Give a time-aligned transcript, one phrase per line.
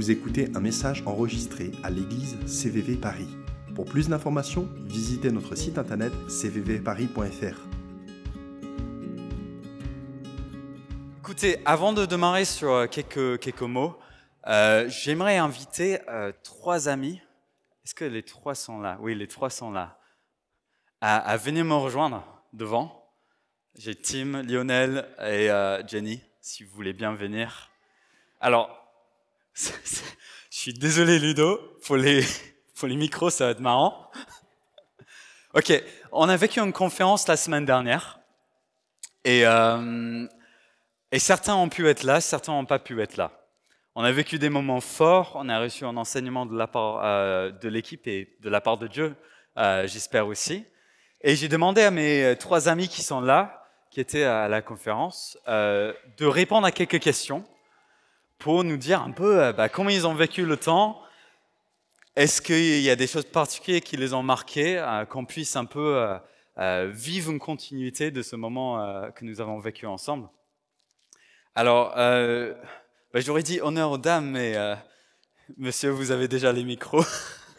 [0.00, 3.28] vous écoutez un message enregistré à l'église CVV Paris.
[3.74, 7.58] Pour plus d'informations, visitez notre site internet cvvparis.fr.
[11.18, 13.94] Écoutez, avant de démarrer sur euh, quelques, quelques mots,
[14.46, 17.20] euh, j'aimerais inviter euh, trois amis.
[17.84, 18.96] Est-ce que les trois sont là?
[19.02, 19.98] Oui, les trois sont là.
[21.02, 23.06] À, venir me rejoindre devant.
[23.74, 25.48] J'ai Tim, Lionel et
[25.86, 27.68] Jenny, si vous voulez bien venir.
[28.40, 28.79] Alors,
[30.50, 32.24] je suis désolé Ludo, pour les,
[32.82, 34.10] les micros, ça va être marrant.
[35.54, 35.72] Ok,
[36.12, 38.20] on a vécu une conférence la semaine dernière.
[39.24, 40.26] Et, euh,
[41.18, 43.32] certains ont pu être là, certains n'ont pas pu être là.
[43.96, 47.50] On a vécu des moments forts, on a reçu un enseignement de la part euh,
[47.50, 49.16] de l'équipe et de la part de Dieu,
[49.58, 50.64] euh, j'espère aussi.
[51.20, 55.36] Et j'ai demandé à mes trois amis qui sont là, qui étaient à la conférence,
[55.46, 57.44] de répondre à quelques questions
[58.40, 61.00] pour nous dire un peu euh, bah, comment ils ont vécu le temps.
[62.16, 65.66] Est-ce qu'il y a des choses particulières qui les ont marqués, euh, qu'on puisse un
[65.66, 66.18] peu
[66.58, 70.28] euh, vivre une continuité de ce moment que nous avons vécu ensemble?
[71.54, 74.56] Alors, bah, j'aurais dit honneur aux dames, mais
[75.56, 77.04] monsieur, vous avez déjà les micros.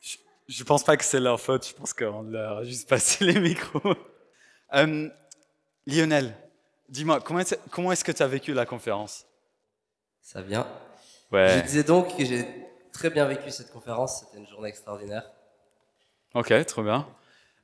[0.00, 0.16] je,
[0.48, 3.38] je pense pas que c'est leur faute, je pense qu'on leur a juste passé les
[3.38, 3.94] micros.
[5.86, 6.34] Lionel,
[6.88, 9.24] dis-moi, comment est-ce, comment est-ce que tu as vécu la conférence?
[10.22, 10.66] Ça vient.
[11.32, 11.62] Je Ouais.
[11.62, 12.46] disais donc que j'ai
[12.92, 14.20] très bien vécu cette conférence.
[14.20, 15.24] C'était une journée extraordinaire.
[16.34, 17.06] Ok, trop bien.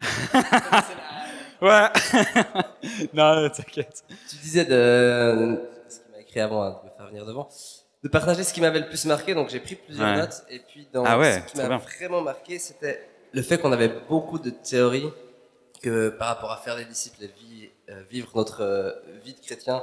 [1.61, 1.89] ouais.
[3.15, 4.05] non, t'inquiète.
[4.29, 7.49] Tu disais de ce qui m'a écrit avant hein, de me faire venir devant,
[8.03, 9.35] de partager ce qui m'avait le plus marqué.
[9.35, 10.17] Donc j'ai pris plusieurs Ouais.
[10.17, 10.43] notes.
[10.51, 13.89] Et puis dans Ah ouais, ce qui m'a vraiment marqué, c'était le fait qu'on avait
[14.09, 15.11] beaucoup de théories
[15.83, 18.93] que par rapport à faire des disciples et euh, vivre notre euh,
[19.25, 19.83] vie de chrétien,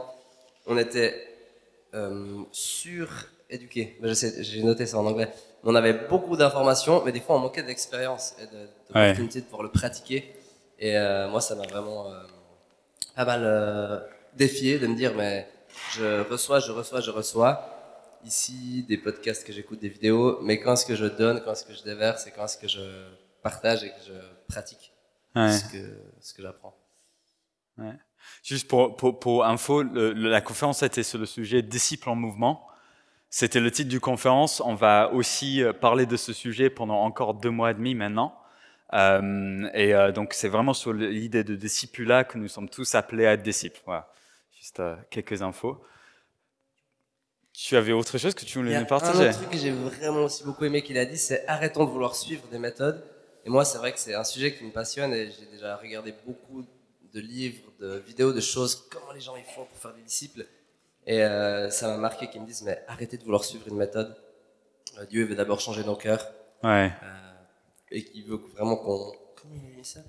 [0.66, 1.14] on était
[1.94, 3.98] euh, suréduqués.
[4.14, 5.30] Sais, J'ai noté ça en anglais.
[5.64, 9.64] On avait beaucoup d'informations, mais des fois on manquait d'expérience et de- d'opportunités de pouvoir
[9.64, 10.34] le pratiquer.
[10.80, 12.22] Et euh, moi, ça m'a vraiment euh,
[13.16, 13.44] pas mal
[14.36, 15.48] défié de me dire, mais
[15.92, 17.76] je reçois, je reçois, je reçois.
[18.26, 21.66] Ici, des podcasts que j'écoute, des vidéos, mais quand est-ce que je donne, quand est-ce
[21.66, 22.82] que je déverse et quand est-ce que je
[23.42, 24.14] partage et que je
[24.54, 24.92] pratique?
[25.36, 25.52] Ouais.
[25.52, 25.78] ce que,
[26.22, 26.76] ce que j'apprends.
[28.44, 32.68] Juste pour, pour, pour info, le- la conférence était sur le sujet disciples en mouvement.
[33.30, 34.62] C'était le titre du conférence.
[34.66, 38.36] On va aussi euh, parler de ce sujet pendant encore deux mois et demi maintenant.
[38.94, 43.28] Euh, et euh, donc, c'est vraiment sur l'idée de discipulat que nous sommes tous appelés
[43.28, 43.80] à être disciples.
[43.86, 44.12] Voilà.
[44.58, 45.82] Juste euh, quelques infos.
[47.54, 49.50] Tu avais autre chose que tu Il y voulais a nous un partager autre truc
[49.52, 52.58] que j'ai vraiment aussi beaucoup aimé qu'il a dit, c'est arrêtons de vouloir suivre des
[52.60, 53.04] méthodes.
[53.46, 56.14] Et moi, c'est vrai que c'est un sujet qui me passionne et j'ai déjà regardé
[56.26, 56.66] beaucoup
[57.14, 60.46] de livres, de vidéos, de choses, comment les gens ils font pour faire des disciples.
[61.08, 64.16] Et euh, ça m'a marqué qu'ils me disent, mais arrêtez de vouloir suivre une méthode.
[64.98, 66.28] Euh, Dieu veut d'abord changer nos cœurs
[66.64, 66.92] Ouais.
[67.04, 67.34] euh,
[67.92, 69.12] et qu'il veut vraiment qu'on.
[69.42, 70.02] Comment il ça?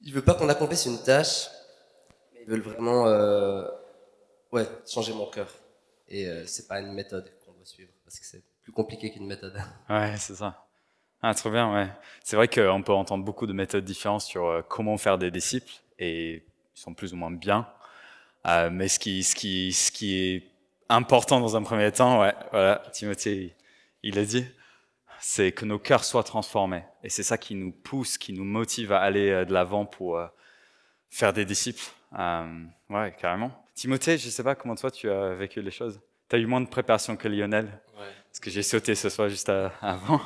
[0.00, 1.48] Il veut pas qu'on accomplisse une tâche,
[2.34, 3.04] mais il veut vraiment,
[4.50, 5.48] ouais, changer mon cœur.
[6.08, 9.56] Et c'est pas une méthode qu'on doit suivre parce que c'est plus compliqué qu'une méthode.
[9.88, 10.66] Ouais, c'est ça.
[11.22, 11.88] Ah, trop bien, ouais.
[12.24, 15.72] C'est vrai qu'on peut entendre beaucoup de méthodes différentes sur euh, comment faire des disciples
[15.98, 16.42] et ils
[16.74, 17.68] sont plus ou moins bien.
[18.46, 20.42] Euh, mais ce qui, ce, qui, ce qui est
[20.88, 23.54] important dans un premier temps, ouais, voilà, Timothée,
[24.02, 24.44] il, il a dit,
[25.20, 26.82] c'est que nos cœurs soient transformés.
[27.04, 30.18] Et c'est ça qui nous pousse, qui nous motive à aller euh, de l'avant pour
[30.18, 30.26] euh,
[31.08, 31.84] faire des disciples.
[32.18, 33.52] Euh, ouais, carrément.
[33.76, 36.00] Timothée, je sais pas comment toi tu as vécu les choses.
[36.28, 37.66] Tu as eu moins de préparation que Lionel,
[37.96, 38.08] Ouais.
[38.28, 40.20] parce que j'ai sauté ce soir juste à- avant.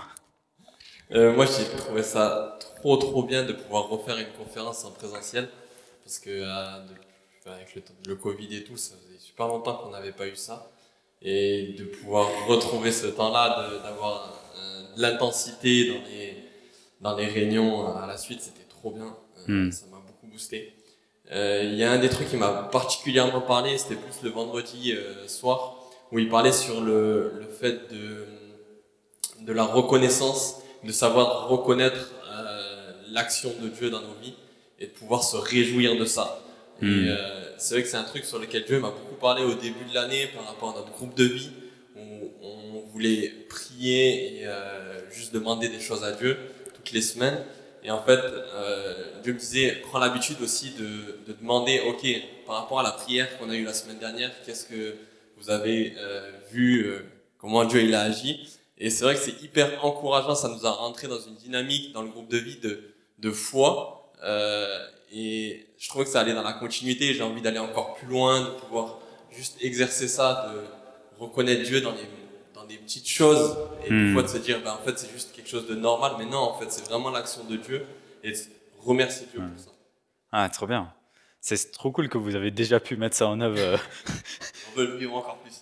[1.12, 5.48] Euh, moi, j'ai trouvé ça trop trop bien de pouvoir refaire une conférence en présentiel
[6.04, 10.12] parce que euh, de- avec le, Covid et tout, ça faisait super longtemps qu'on n'avait
[10.12, 10.68] pas eu ça
[11.22, 16.36] et de pouvoir retrouver ce temps-là, d'avoir euh, de l'intensité dans les
[17.02, 19.14] dans les réunions à la suite, c'était trop bien.
[19.46, 19.70] Hmm.
[19.70, 20.72] Ça m'a beaucoup boosté.
[21.30, 24.94] Il y a un des trucs qui m'a particulièrement parlé, c'était plus le vendredi
[25.26, 25.76] soir
[26.10, 28.26] où il parlait sur le, le fait de
[29.40, 34.34] de la reconnaissance, de savoir reconnaître euh, l'action de Dieu dans nos vies
[34.78, 36.42] et de pouvoir se réjouir de ça.
[36.80, 36.86] Mm.
[36.86, 39.54] Et euh, c'est vrai que c'est un truc sur lequel Dieu m'a beaucoup parlé au
[39.54, 41.50] début de l'année par rapport à notre groupe de vie
[41.96, 46.36] où on voulait prier et euh, juste demander des choses à Dieu
[46.74, 47.38] toutes les semaines.
[47.86, 52.04] Et en fait, euh, Dieu me disait, prends l'habitude aussi de, de demander, ok,
[52.44, 54.96] par rapport à la prière qu'on a eue la semaine dernière, qu'est-ce que
[55.36, 57.04] vous avez euh, vu, euh,
[57.38, 58.40] comment Dieu il a agi.
[58.78, 62.02] Et c'est vrai que c'est hyper encourageant, ça nous a rentré dans une dynamique dans
[62.02, 64.12] le groupe de vie de, de foi.
[64.22, 68.06] Euh, et je trouvais que ça allait dans la continuité, j'ai envie d'aller encore plus
[68.08, 68.98] loin, de pouvoir
[69.30, 72.08] juste exercer ça, de reconnaître Dieu dans les,
[72.54, 73.56] dans des petites choses
[73.86, 74.08] et Hmm.
[74.08, 76.26] des fois de se dire, ben, en fait, c'est juste quelque chose de normal, mais
[76.26, 77.86] non, en fait, c'est vraiment l'action de Dieu
[78.24, 78.38] et de
[78.80, 79.70] remercier Dieu pour ça.
[80.32, 80.92] Ah, trop bien.
[81.40, 83.78] C'est trop cool que vous avez déjà pu mettre ça en œuvre.
[84.74, 85.54] On veut le vivre encore plus.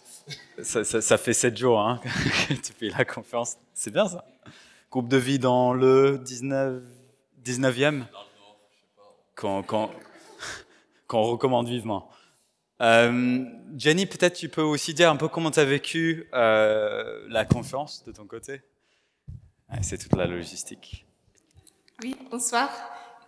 [0.62, 2.01] Ça, ça- ça fait 7 jours hein,
[2.49, 3.56] que tu fais la conférence.
[3.75, 4.25] C'est bien ça.
[4.91, 6.83] Groupe de vie dans le 19,
[7.45, 9.03] 19e Dans le Nord, je sais pas.
[9.37, 9.91] qu'on qu'on-
[11.09, 12.09] qu'on recommande vivement.
[12.81, 13.45] Euh,
[13.77, 18.05] Jenny, peut-être tu peux aussi dire un peu comment tu as vécu euh, la conférence
[18.05, 18.62] de ton côté?
[19.83, 21.05] C'est toute la logistique.
[22.03, 22.71] Oui, bonsoir.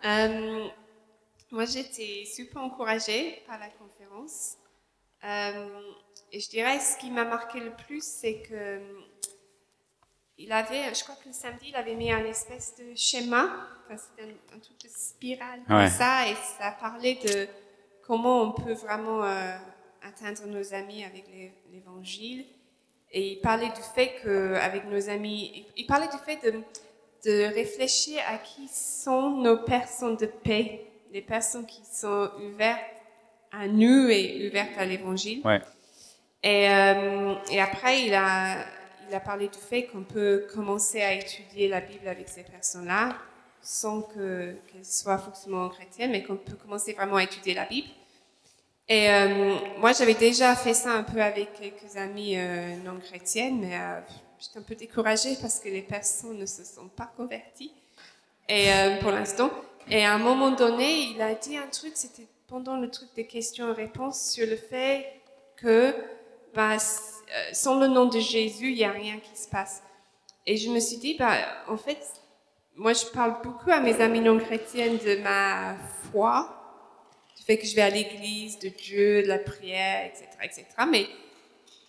[0.05, 0.65] Euh,
[1.51, 4.55] moi, j'étais super encouragée par la conférence.
[5.23, 5.81] Euh,
[6.31, 8.81] et je dirais, ce qui m'a marqué le plus, c'est que
[10.37, 13.49] il avait, je crois que le samedi, il avait mis un espèce de schéma,
[13.85, 15.89] enfin, c'était un, un truc de spirale comme Ouais.
[15.89, 17.47] ça, et ça parlait de
[18.05, 19.57] comment on peut vraiment euh,
[20.03, 22.45] atteindre nos amis avec l'é- l'évangile.
[23.11, 26.61] Et il parlait du fait qu'avec nos amis, il- il parlait du fait de,
[27.25, 32.83] de réfléchir à qui sont nos personnes de paix, les personnes qui sont ouvertes
[33.59, 35.41] à nous et ouvertes à l'évangile.
[35.45, 35.61] Ouais.
[36.43, 38.57] Et, euh, et après, il a,
[39.09, 43.15] il a parlé du fait qu'on peut commencer à étudier la Bible avec ces personnes-là,
[43.61, 47.87] sans que- qu'elles soient forcément chrétiennes, mais qu'on peut commencer vraiment à étudier la Bible.
[48.87, 53.59] Et euh, moi, j'avais déjà fait ça un peu avec quelques amies euh, non chrétiennes,
[53.59, 53.77] mais
[54.39, 57.73] j'étais un peu découragée parce que les personnes ne se sont pas converties
[58.47, 58.69] et,
[59.01, 59.51] pour l'instant.
[59.89, 63.27] Et à un moment donné, il a dit un truc, c'était pendant le truc des
[63.27, 65.05] questions-réponses sur le fait
[65.57, 65.93] que
[66.53, 69.83] bah, euh, sans le nom de Jésus, il n'y a rien qui se passe.
[70.45, 71.35] Et je me suis dit, bah,
[71.67, 71.99] en fait,
[72.75, 75.75] moi, je parle beaucoup à mes amies non chrétiennes de ma
[76.09, 76.49] foi,
[77.35, 80.65] du fait que je vais à l'église, de Dieu, de la prière, etc., etc.
[80.89, 81.07] Mais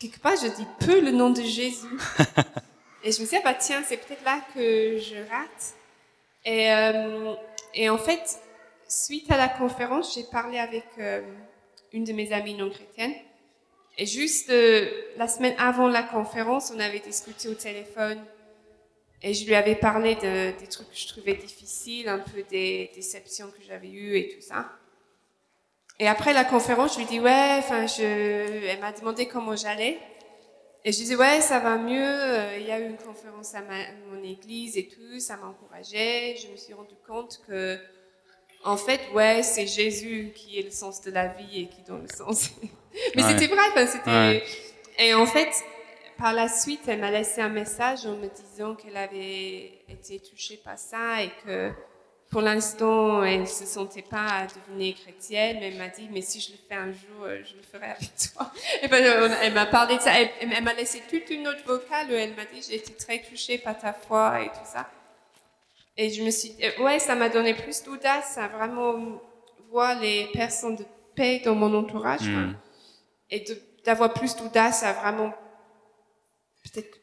[0.01, 1.87] quelque part, je dis peu le nom de Jésus.
[3.05, 5.75] Et je me suis dit, ah bah tiens, c'est peut-être là que je rate.
[6.45, 7.35] Et, euh,
[7.75, 8.41] et en fait,
[8.89, 11.23] suite à la conférence, j'ai parlé avec euh,
[11.93, 13.15] une de mes amies non chrétiennes.
[13.97, 18.25] Et juste euh, la semaine avant la conférence, on avait discuté au téléphone.
[19.23, 22.91] Et je lui avais parlé de, des trucs que je trouvais difficiles, un peu des
[22.95, 24.71] déceptions que j'avais eues et tout ça.
[25.99, 29.99] Et après la conférence, je lui dis ouais, enfin, elle m'a demandé comment j'allais.
[30.85, 32.01] Et je disais ouais, ça va mieux.
[32.01, 35.49] euh, Il y a eu une conférence à, à mon église et tout, ça m'a
[35.49, 36.37] encouragée.
[36.37, 37.77] Je me suis rendu compte que,
[38.65, 42.03] en fait, ouais, c'est Jésus qui est le sens de la vie et qui donne
[42.03, 42.51] le sens.
[43.17, 43.29] Mais Ouais.
[43.39, 44.11] c'était vrai, enfin, c'était.
[44.11, 44.43] Ouais.
[44.99, 45.49] Et en fait,
[46.19, 50.57] par la suite, elle m'a laissé un message en me disant qu'elle avait été touchée
[50.57, 51.71] par ça et que
[52.31, 56.21] pour l'instant, elle ne se sentait pas à devenir chrétienne, mais elle m'a dit, mais
[56.21, 58.51] si je le fais un jour, euh, je le ferai avec toi.
[58.83, 62.09] Et ben, elle m'a parlé de ça, elle, elle m'a laissé toute une autre vocale
[62.11, 64.91] où elle m'a dit, j'ai été très touchée par ta foi et tout ça.
[66.01, 69.21] Et je me suis euh, ouais, ça m'a donné plus d'audace à vraiment
[69.69, 70.85] voir les personnes de
[71.17, 72.23] paix dans mon entourage.
[72.23, 72.35] Mm.
[72.37, 72.57] hein,
[73.31, 73.45] et
[73.85, 75.35] d'avoir plus d'audace à vraiment
[76.63, 76.99] peut-être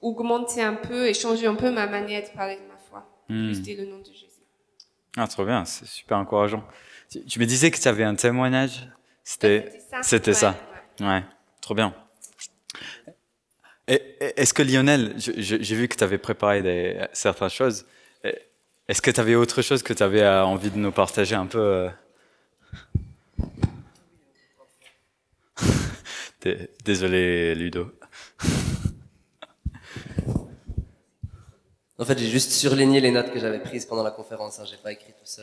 [0.00, 3.06] augmenter un peu et changer un peu ma manière de parler de ma foi.
[3.28, 3.46] Mm.
[3.46, 4.26] Plus dire le nom de Jésus.
[5.16, 6.64] Ah, trop bien, c'est super encourageant.
[7.10, 8.88] Tu, tu me disais que tu avais un témoignage.
[9.24, 9.72] C'était
[10.02, 10.56] c'était ouais, ça.
[11.00, 11.06] ouais.
[11.06, 11.24] Ouais,
[11.60, 11.92] trop bien.
[13.88, 17.86] Est-ce que Lionel, j'ai vu que tu avais préparé des, certaines choses.
[18.24, 18.34] Et
[18.88, 21.46] Est-ce que tu avais autre chose que tu avais euh, envie de nous partager un
[21.46, 21.88] peu euh
[26.42, 27.92] Dé- Désolé, Ludo.
[31.98, 34.58] En fait, j'ai juste surligné les notes que j'avais prises pendant la conférence.
[34.58, 34.64] Hein.
[34.68, 35.42] J'ai pas écrit tout ça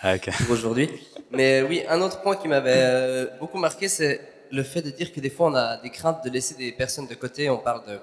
[0.00, 0.88] Ah, pour aujourd'hui.
[1.30, 4.18] Mais oui, un autre point qui m'avait euh, beaucoup marqué, c'est
[4.50, 7.06] le fait de dire que des fois, on a des craintes de laisser des personnes
[7.06, 7.50] de côté.
[7.50, 7.98] On parle de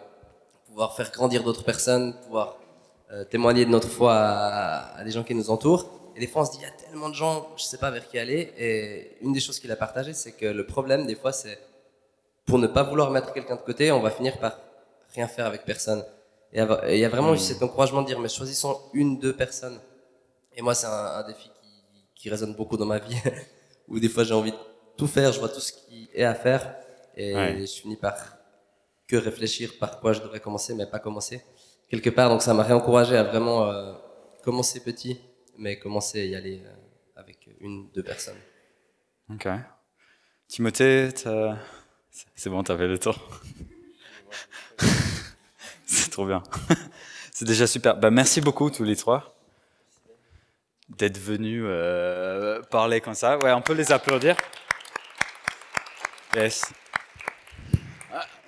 [0.68, 2.58] pouvoir faire grandir d'autres personnes, pouvoir
[3.12, 5.90] euh, témoigner de notre foi à, à des gens qui nous entourent.
[6.16, 7.92] Et des fois, on se dit, il y a tellement de gens, je sais pas
[7.92, 8.52] vers qui aller.
[8.58, 11.60] Et une des choses qu'il a partagé, c'est que le problème, des fois, c'est
[12.46, 14.58] pour ne pas vouloir mettre quelqu'un de côté, on va finir par
[15.14, 16.04] rien faire avec personne.
[16.54, 16.62] Et
[16.94, 19.80] il y a vraiment eu cet encouragement de dire, mais choisissons une, deux personnes.
[20.56, 23.16] Et moi, c'est un, un défi qui, qui résonne beaucoup dans ma vie,
[23.88, 24.58] où des fois j'ai envie de
[24.96, 26.74] tout faire, je vois tout ce qui est à faire,
[27.16, 27.58] et Ouais.
[27.60, 28.16] je finis par
[29.08, 31.44] que réfléchir par quoi je devrais commencer, mais pas commencer
[31.90, 32.30] quelque part.
[32.30, 33.94] Donc ça m'a réencouragé à vraiment euh,
[34.44, 35.20] commencer petit,
[35.58, 36.74] mais commencer à y aller euh,
[37.16, 38.40] avec une, deux personnes.
[39.30, 39.48] Ok.
[40.48, 41.10] Timothée,
[42.36, 43.16] c'est bon, t'avais le temps.
[45.86, 46.42] c'est trop bien.
[47.32, 47.98] c'est déjà super.
[47.98, 49.38] Bah, merci beaucoup tous les trois
[50.90, 53.38] d'être venus euh, parler comme ça.
[53.40, 54.36] Ouais, on peut les applaudir.
[56.36, 56.72] Yes.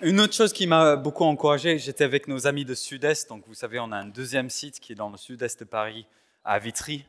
[0.02, 3.54] Une autre chose qui m'a beaucoup encouragé, j'étais avec nos amis de Sud-Est, donc vous
[3.54, 6.06] savez, on a un deuxième site qui est dans le Sud-Est de Paris,
[6.46, 7.06] à Vitry.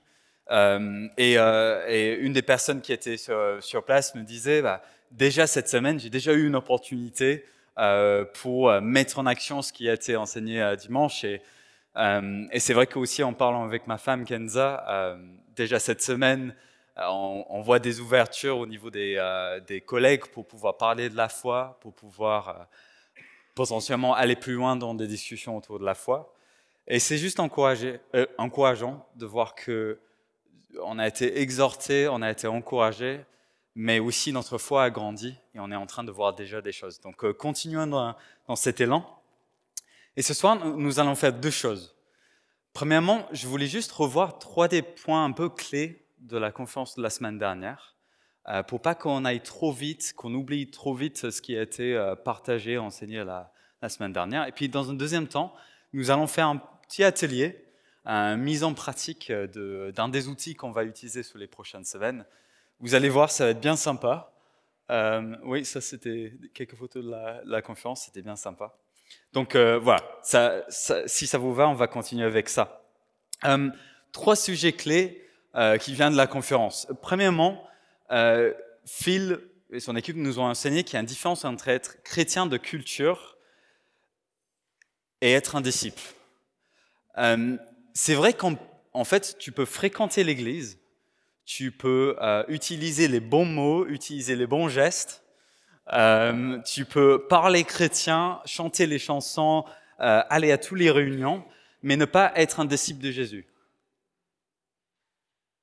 [0.51, 4.83] Euh, et, euh, et, une des personnes qui était sur, place me disait, bah,
[5.13, 7.45] déjà cette semaine, j'ai déjà eu une opportunité
[7.79, 11.23] euh, pour mettre en action ce qui a été enseigné dimanche.
[11.23, 11.43] Et,
[11.97, 15.17] et c'est vrai qu'aussi en parlant avec ma femme Kenza,
[15.55, 16.57] déjà cette semaine,
[16.97, 19.17] on, on, voit des ouvertures au niveau des,
[19.67, 22.69] des, collègues pour pouvoir parler de la foi, pour pouvoir
[23.55, 26.35] potentiellement aller plus loin dans des discussions autour de la foi.
[26.87, 30.01] Et c'est juste encourageant de voir que
[30.83, 33.21] on a été exhorté, on a été encouragé,
[33.75, 36.73] mais aussi notre foi a grandi et on est en train de voir déjà des
[36.73, 37.01] choses.
[37.01, 38.15] Donc euh, continuons dans,
[38.47, 39.05] dans, cet élan.
[40.17, 41.97] Et ce soir, nous allons faire deux choses.
[42.73, 47.03] Premièrement, je voulais juste revoir trois des points un peu clés de la conférence de
[47.03, 47.97] la semaine dernière,
[48.49, 51.95] euh, pour pas qu'on aille trop vite, qu'on oublie trop vite ce qui a été
[51.95, 53.53] euh, partagé, enseigné la,
[53.89, 54.47] semaine dernière.
[54.47, 55.55] Et puis dans un deuxième temps,
[55.93, 56.57] nous allons faire un
[56.89, 57.65] petit atelier
[58.05, 62.25] une mise en pratique d'un des outils qu'on va utiliser sur les prochaines semaines.
[62.81, 64.33] Vous allez voir, ça va être bien sympa.
[64.91, 68.77] Euh, oui, ça c'était quelques photos de la, la conférence, c'était bien sympa.
[69.33, 72.83] Donc euh, voilà, si ça vous va, on va continuer avec ça.
[73.45, 73.71] Euh,
[74.13, 75.25] trois sujets clés
[75.57, 76.87] euh, qui viennent de la conférence.
[77.03, 77.67] Premièrement,
[78.13, 78.53] euh,
[78.87, 79.41] Phil
[79.73, 82.57] et son équipe nous ont enseigné qu'il y a une différence entre être chrétien de
[82.57, 83.37] culture
[85.21, 86.01] et être un disciple.
[87.19, 87.57] Euh,
[87.95, 90.79] c'est vrai qu'en fait, tu peux fréquenter l'Église,
[91.45, 92.17] tu peux
[92.47, 95.25] utiliser les bons mots, utiliser les bons gestes,
[96.65, 99.65] tu peux parler chrétien, chanter les chansons,
[99.99, 101.45] aller à toutes les réunions,
[101.83, 103.50] mais ne pas être un disciple de Jésus.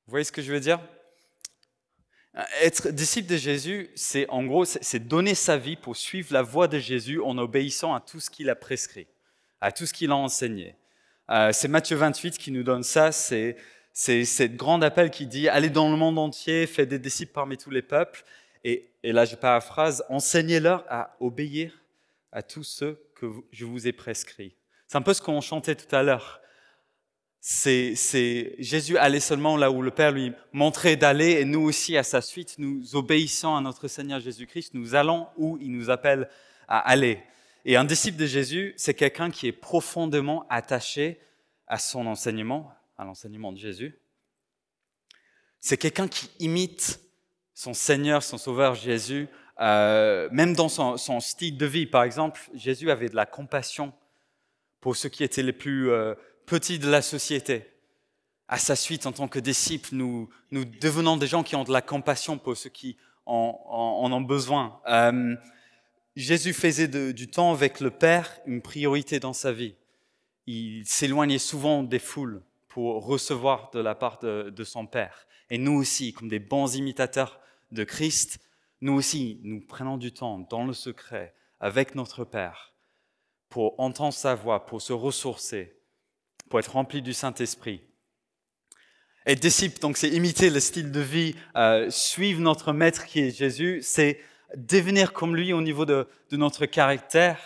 [0.07, 0.79] Vous voyez ce que je veux dire?
[2.61, 6.69] Être disciple de Jésus, c'est en gros, c'est donner sa vie pour suivre la voie
[6.69, 9.07] de Jésus en obéissant à tout ce qu'il a prescrit,
[9.59, 10.75] à tout ce qu'il a enseigné.
[11.29, 13.11] Euh, c'est Matthieu 28 qui nous donne ça.
[13.11, 13.57] C'est
[13.91, 17.71] cette grande appel qui dit allez dans le monde entier, faites des disciples parmi tous
[17.71, 18.23] les peuples.
[18.63, 21.73] Et, et là, je paraphrase enseignez-leur à obéir
[22.31, 24.55] à tous ceux que je vous ai prescrits.
[24.87, 26.39] C'est un peu ce qu'on chantait tout à l'heure.
[27.49, 32.03] C'est, Jésus allait seulement là où le Père lui montrait d'aller, et nous aussi, à
[32.03, 36.27] sa suite, nous obéissons à notre Seigneur Jésus-Christ, nous allons où il nous appelle
[36.67, 37.23] à aller.
[37.63, 41.21] Et un disciple de Jésus, c'est quelqu'un qui est profondément attaché
[41.67, 43.97] à son enseignement, à l'enseignement de Jésus.
[45.61, 46.99] C'est quelqu'un qui imite
[47.53, 49.29] son Seigneur, son Sauveur Jésus,
[49.61, 51.85] euh, même dans son, son, style de vie.
[51.85, 53.93] Par exemple, Jésus avait de la compassion
[54.81, 56.13] pour ceux qui étaient les plus euh,
[56.47, 57.67] petits de la société.
[58.47, 61.81] À sa suite, en tant que disciples, nous, devenons des gens qui ont de la
[61.83, 64.79] compassion pour ceux qui en, ont besoin.
[64.87, 65.35] Euh,
[66.15, 69.75] Jésus faisait du temps avec le Père une priorité dans sa vie.
[70.47, 75.27] Il s'éloignait souvent des foules pour recevoir de la part de, son Père.
[75.49, 78.39] Et nous aussi, comme des bons imitateurs de Christ,
[78.79, 82.73] nous aussi, nous prenons du temps dans le secret avec notre Père
[83.49, 85.76] pour entendre sa voix, pour se ressourcer,
[86.49, 87.81] pour être rempli du Saint-Esprit.
[89.25, 93.37] Et disciple, donc c'est imiter le style de vie, euh, suivre notre Maître qui est
[93.37, 94.21] Jésus, c'est
[94.55, 97.39] devenir comme lui au niveau de, de notre caractère,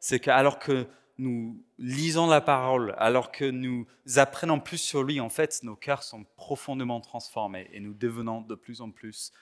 [0.00, 0.86] c'est qu'alors que
[1.16, 3.86] nous lisons la parole, alors que nous
[4.16, 8.54] apprenons plus sur lui, en fait, nos cœurs sont profondément transformés et nous devenons de
[8.54, 9.32] plus en plus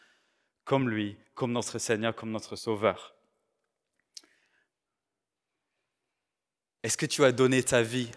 [0.65, 3.15] comme lui, comme notre Seigneur, comme notre Sauveur.
[6.83, 8.11] Est-ce que tu as donné ta vie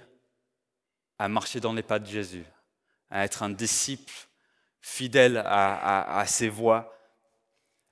[1.20, 2.46] à marcher dans les pas de Jésus,
[3.10, 4.14] à être un disciple
[4.82, 6.96] fidèle à, ses voies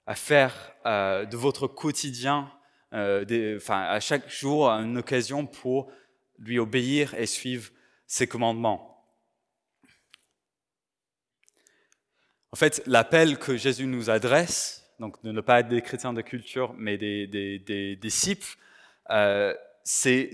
[0.06, 2.50] à faire euh, de votre quotidien,
[2.94, 5.92] euh, enfin, à chaque jour, une occasion pour
[6.40, 7.72] lui obéir et suivre
[8.06, 9.06] ses commandements.
[12.54, 16.22] En fait, l'appel que Jésus nous adresse, donc de ne pas être des chrétiens de
[16.22, 18.56] culture, mais des disciples,
[19.10, 19.54] euh,
[19.84, 20.32] c'est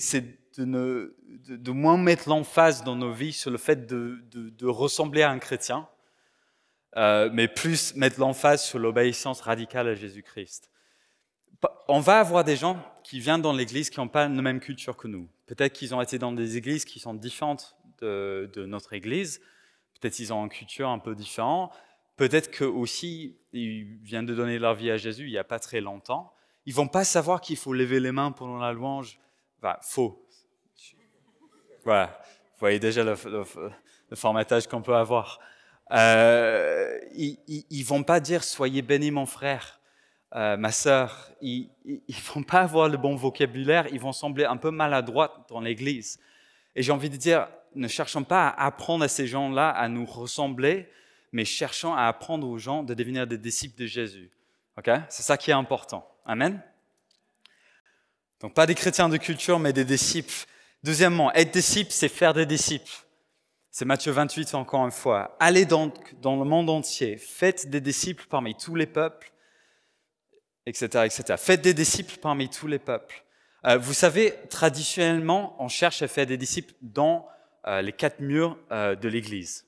[0.62, 5.88] de, moins mettre l'emphase dans nos vies sur le fait de, ressembler à un chrétien,
[6.96, 10.70] euh, mais plus mettre l'emphase sur l'obéissance radicale à Jésus-Christ.
[11.88, 14.98] On va avoir des gens qui viennent dans l'Église qui n'ont pas la même culture
[14.98, 15.30] que nous.
[15.46, 19.40] Peut-être qu'ils ont été dans des églises qui sont différentes de, notre Église.
[20.00, 21.72] Peut-être qu'ils ont une culture un peu différente.
[22.18, 25.60] Peut-être qu'eux aussi, ils viennent de donner leur vie à Jésus il n'y a pas
[25.60, 26.34] très longtemps.
[26.66, 29.20] Ils vont pas savoir qu'il faut lever les mains pendant la louange.
[29.82, 30.23] Faux.
[31.84, 32.20] Voilà.
[32.54, 33.16] Vous voyez déjà le,
[34.16, 35.40] formatage qu'on peut avoir.
[35.92, 37.38] Euh, ils,
[37.70, 39.80] ils, vont pas dire soyez béni mon frère.
[40.36, 44.58] euh, ma sœur, ils ne vont pas avoir le bon vocabulaire, ils vont sembler un
[44.58, 46.20] peu maladroits dans l'Église.
[46.76, 50.06] Et j'ai envie de dire, ne cherchons pas à apprendre à ces gens-là à nous
[50.06, 50.90] ressembler,
[51.32, 54.32] mais cherchons à apprendre aux gens de devenir des disciples de Jésus.
[55.10, 56.10] C'est ça qui est important.
[56.26, 56.62] Amen?
[58.40, 60.46] Donc pas des chrétiens de culture, mais des disciples.
[60.84, 62.92] Deuxièmement, être disciple, c'est faire des disciples.
[63.72, 65.36] C'est Matthieu 28 encore une fois.
[65.40, 69.32] Allez donc dans le monde entier, faites des disciples parmi tous les peuples,
[70.66, 71.36] etc., etc.
[71.38, 73.24] Faites des disciples parmi tous les peuples.
[73.66, 77.28] Euh, vous savez, traditionnellement, on cherche à faire des disciples dans
[77.66, 79.66] euh, les quatre murs euh, de l'Église.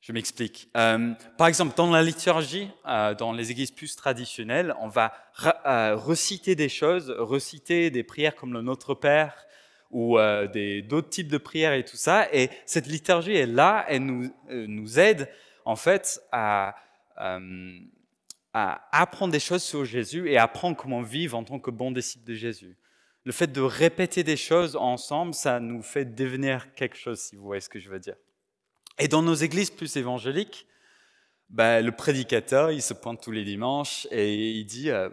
[0.00, 0.68] Je m'explique.
[0.72, 5.12] par exemple, dans la liturgie, dans les églises plus traditionnelles, on va
[5.94, 9.46] reciter des choses, reciter des prières comme le Notre Père
[9.92, 10.18] ou
[10.88, 12.26] d'autres types de prières et tout ça.
[12.32, 15.28] Et cette liturgie est là, elle nous, nous aide
[15.64, 16.74] en fait à
[18.54, 22.24] à apprendre des choses sur Jésus et apprendre comment vivre en tant que bon disciple
[22.26, 22.76] de Jésus.
[23.24, 27.44] Le fait de répéter des choses ensemble, ça nous fait devenir quelque chose, si vous
[27.44, 28.16] voyez ce que je veux dire.
[28.98, 30.66] Et dans nos églises plus évangéliques,
[31.48, 35.08] ben, le prédicateur, il se pointe tous les dimanches et il dit euh,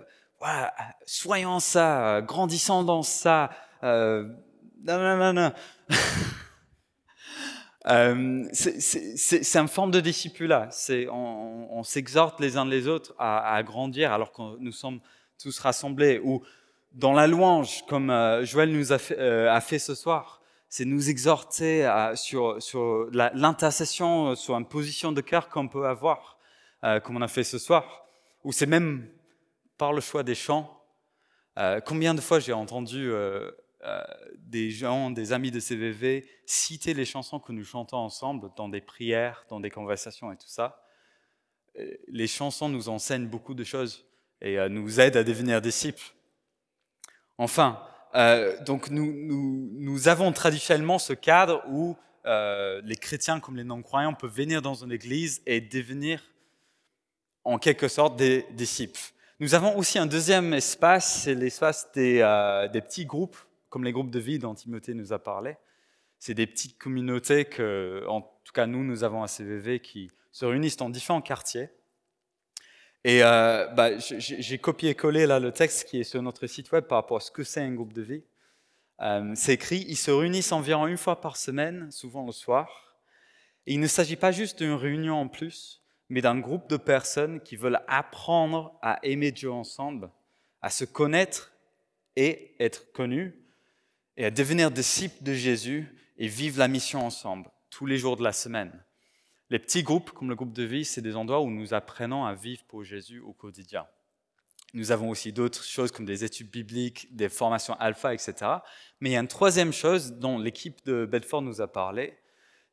[1.05, 3.51] Soyons ça, grandissons dans ça.
[3.83, 4.27] Euh,
[4.83, 5.53] non, non, non,
[7.87, 10.69] Euh, c'est une forme de discipulat.
[11.11, 14.99] On, on s'exhorte les uns les autres à, grandir alors que nous sommes
[15.41, 16.19] tous rassemblés.
[16.23, 16.43] Ou
[16.91, 20.85] dans la louange, comme euh, Joël nous a fait, euh, a fait ce soir, c'est
[20.85, 22.59] nous exhorter sur
[23.11, 26.37] l'intercession, sur une position de cœur qu'on peut avoir,
[27.03, 28.05] comme on a fait ce soir.
[28.43, 29.07] Ou c'est même
[29.79, 30.83] par le choix des chants.
[31.85, 33.11] combien de fois j'ai entendu
[33.85, 34.03] euh,
[34.35, 38.81] des gens, des amis de CVV, citer les chansons que nous chantons ensemble dans des
[38.81, 40.83] prières, dans des conversations et tout ça.
[41.77, 44.05] Euh, les chansons nous enseignent beaucoup de choses
[44.41, 46.03] et euh, nous aident à devenir disciples.
[47.37, 47.81] Enfin,
[48.65, 54.73] donc nous, avons traditionnellement ce cadre où les chrétiens comme les non-croyants peuvent venir dans
[54.73, 56.21] une église et devenir
[57.45, 58.99] en quelque sorte des disciples.
[59.39, 62.19] Nous avons aussi un deuxième espace, c'est l'espace des
[62.81, 63.37] petits groupes
[63.69, 65.57] comme les groupes de vie dont Timothée nous a parlé.
[66.17, 70.45] C'est des petites communautés que, en tout cas, nous, nous avons à CVV qui se
[70.45, 71.69] réunissent dans différents quartiers.
[73.05, 76.97] Et euh, bah, j'ai copié-collé là le texte qui est sur notre site web par
[76.97, 78.23] rapport à ce que c'est un groupe de vie.
[79.01, 82.97] Euh, c'est écrit, ils se réunissent environ une fois par semaine, souvent le soir.
[83.65, 87.39] Et il ne s'agit pas juste d'une réunion en plus, mais d'un groupe de personnes
[87.39, 90.09] qui veulent apprendre à aimer Dieu ensemble,
[90.61, 91.53] à se connaître
[92.17, 93.33] et être connus,
[94.19, 98.23] et à devenir disciples de Jésus et vivre la mission ensemble, tous les jours de
[98.23, 98.83] la semaine.
[99.49, 102.33] Les petits groupes, comme le groupe de vie, c'est des endroits où nous apprenons à
[102.33, 103.87] vivre pour Jésus au quotidien.
[104.73, 108.33] Nous avons aussi d'autres choses comme des études bibliques, des formations alpha, etc.
[108.99, 112.19] Mais il y a une troisième chose dont l'équipe de Bedford nous a parlé,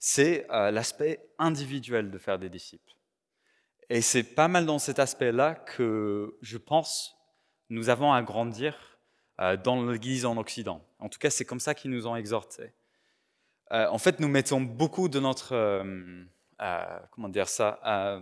[0.00, 2.92] c'est euh, l'aspect individuel de faire des disciples.
[3.88, 7.12] Et c'est pas mal dans cet aspect-là que je pense
[7.70, 8.95] nous avons à grandir
[9.38, 10.82] dans l'Église en Occident.
[10.98, 12.72] En tout cas, c'est comme ça qu'ils nous ont exhortés.
[13.72, 15.54] Euh, en fait, nous mettons beaucoup de notre...
[15.54, 18.20] Euh, comment dire ça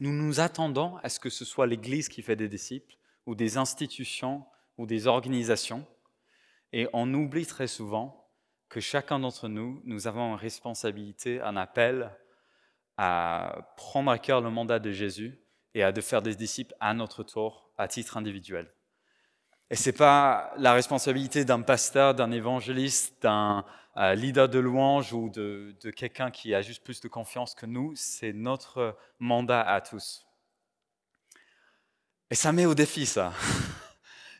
[0.00, 3.56] Nous nous attendons à ce que ce soit l'Église qui fait des disciples, ou des
[3.56, 4.44] institutions,
[4.76, 5.86] ou des organisations.
[6.72, 8.28] Et on oublie très souvent
[8.68, 12.10] que chacun d'entre nous, nous avons une responsabilité, un appel
[12.96, 15.40] à prendre à cœur le mandat de Jésus
[15.74, 18.70] et à de faire des disciples à notre tour, à titre individuel.
[19.70, 23.64] Et ce n'est pas la responsabilité d'un pasteur, d'un évangéliste, d'un
[23.98, 27.92] euh, leader de louange ou de, quelqu'un qui a juste plus de confiance que nous,
[27.94, 30.24] c'est notre mandat à tous.
[32.30, 33.32] Et ça met au défi, ça.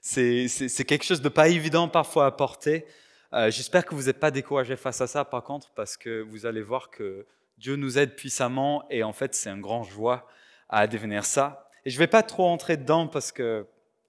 [0.00, 2.86] C'est quelque chose de pas évident parfois à porter.
[3.34, 6.46] Euh, j'espère que vous n'êtes pas découragé face à ça, par contre, parce que vous
[6.46, 7.26] allez voir que
[7.58, 10.26] Dieu nous aide puissamment et en fait, c'est un grand joie
[10.70, 11.66] à devenir ça.
[11.84, 13.66] Et je ne vais pas trop entrer dedans parce que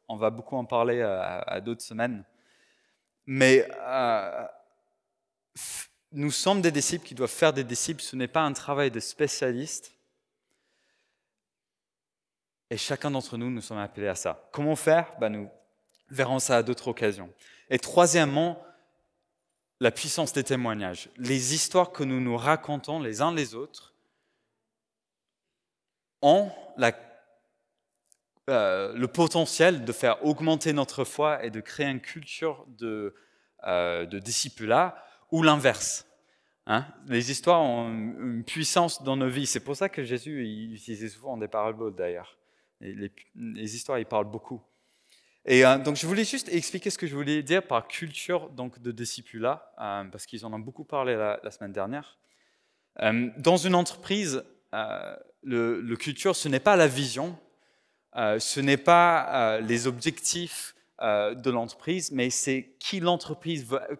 [0.09, 2.25] on va beaucoup en parler euh, à, d'autres semaines.
[3.27, 4.45] Mais euh,
[6.11, 8.01] nous sommes des disciples qui doivent faire des disciples.
[8.01, 9.93] Ce n'est pas un travail de spécialiste.
[12.71, 14.49] Et chacun d'entre nous, nous sommes appelés à ça.
[14.51, 15.13] Comment faire?
[15.19, 15.49] Ben, Nous
[16.09, 17.31] verrons ça à d'autres occasions.
[17.69, 18.63] Et troisièmement,
[19.79, 21.09] la puissance des témoignages.
[21.17, 23.93] Les histoires que nous nous racontons les uns les autres
[26.21, 26.91] ont la
[28.49, 33.15] euh, le potentiel de faire augmenter notre foi et de créer une culture de,
[33.65, 34.95] euh, de discipulat
[35.31, 36.05] ou l'inverse.
[36.71, 36.85] Hein.
[37.07, 39.47] les histoires ont une puissance dans nos vies.
[39.47, 42.37] C'est pour ça que Jésus il utilisait souvent des paraboles d'ailleurs.
[42.79, 44.61] les, histoires, ils parlent beaucoup.
[45.45, 48.79] Et euh, donc, je voulais juste expliquer ce que je voulais dire par culture donc,
[48.79, 52.17] de discipulat, euh, parce qu'ils en ont beaucoup parlé la, semaine dernière.
[53.37, 54.43] Dans une entreprise,
[55.43, 57.37] le, culture, ce n'est pas la vision,
[58.15, 63.01] ce n'est pas les objectifs de l'entreprise, mais c'est qui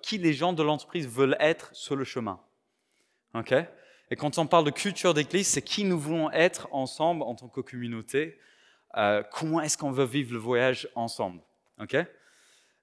[0.01, 2.39] qui les gens de l'entreprise veulent être sur le chemin.
[3.33, 3.53] Ok?
[4.11, 7.47] Et quand on parle de culture d'église, c'est qui nous voulons être ensemble en tant
[7.47, 8.39] que communauté
[8.97, 11.41] euh, comment est-ce qu'on veut vivre le voyage ensemble?
[11.79, 11.95] ok?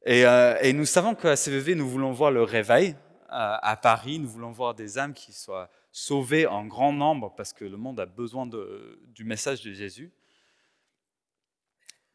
[0.05, 2.91] Et, euh, nous savons qu'à CVV, nous voulons voir le réveil.
[2.91, 7.53] Euh, à Paris, nous voulons voir des âmes qui soient sauvées en grand nombre parce
[7.53, 10.13] que le monde a besoin du message de Jésus.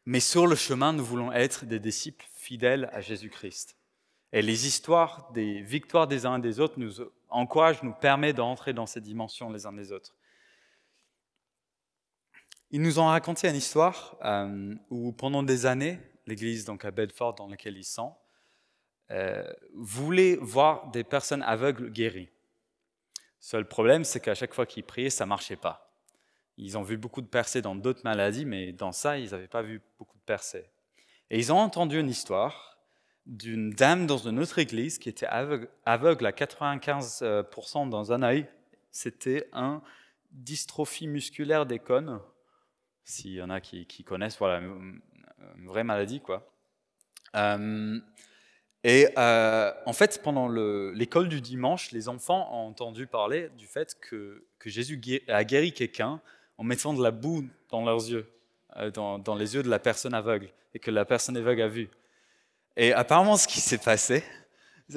[0.04, 3.76] Mais sur le chemin, nous voulons être des disciples fidèles à Jésus-Christ.
[4.32, 6.94] Et les histoires des victoires des uns et des autres nous
[7.28, 10.14] encouragent, nous permettent d'entrer dans ces dimensions les uns des autres.
[12.70, 17.34] Ils nous ont raconté une histoire euh, où pendant des années, l'église donc à Bedford
[17.34, 18.14] dans laquelle ils sont,
[19.10, 22.30] euh, voulait voir des personnes aveugles guéries.
[23.38, 25.91] Seul problème, c'est qu'à chaque fois qu'ils priaient, ça marchait pas.
[26.58, 29.62] Ils ont vu beaucoup de percées dans d'autres maladies, mais dans ça, ils n'avaient pas
[29.62, 30.66] vu beaucoup de percées.
[31.30, 32.78] Et ils ont entendu une histoire
[33.26, 38.46] d'une dame dans une autre église qui était aveugle, à 95% dans un œil.
[38.90, 39.80] C'était un
[40.32, 42.20] dystrophie musculaire des cônes
[43.04, 45.00] s'il y en a qui, connaissent, voilà, une
[45.66, 46.48] vraie maladie, quoi.
[47.34, 47.98] Euh,
[48.84, 53.96] et euh, en fait, pendant l'école du dimanche, les enfants ont entendu parler du fait
[54.00, 56.20] que Jésus a guéri quelqu'un
[56.62, 58.32] en mettant de la boue dans leurs yeux,
[58.76, 61.90] euh, dans, les yeux de la personne aveugle, et que la personne aveugle a vu.
[62.76, 64.22] Et apparemment, ce qui s'est passé,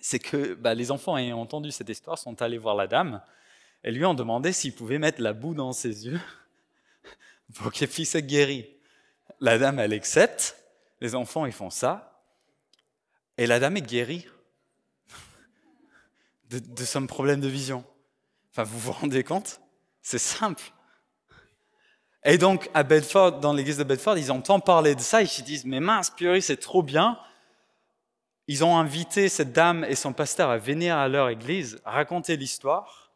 [0.00, 3.22] c'est que bah, les enfants ayant entendu cette histoire sont allés voir la dame
[3.84, 6.20] et lui ont demandé s'il pouvait mettre la boue dans ses yeux
[7.54, 8.68] pour qu'elle puisse être guérie.
[9.38, 10.56] La dame, elle accepte,
[11.00, 12.20] les enfants, ils font ça,
[13.38, 14.26] et la dame est guérie
[16.50, 17.84] de, de son problème de vision.
[18.50, 19.60] Enfin, vous vous rendez compte?
[20.08, 20.62] C'est simple.
[22.24, 25.42] Et donc, à Bedford, dans l'église de Bedford, ils entendent parler de ça, ils se
[25.42, 27.18] disent, mais mince, purée, c'est trop bien.
[28.46, 33.10] Ils ont invité cette dame et son pasteur à venir à leur église, raconter l'histoire.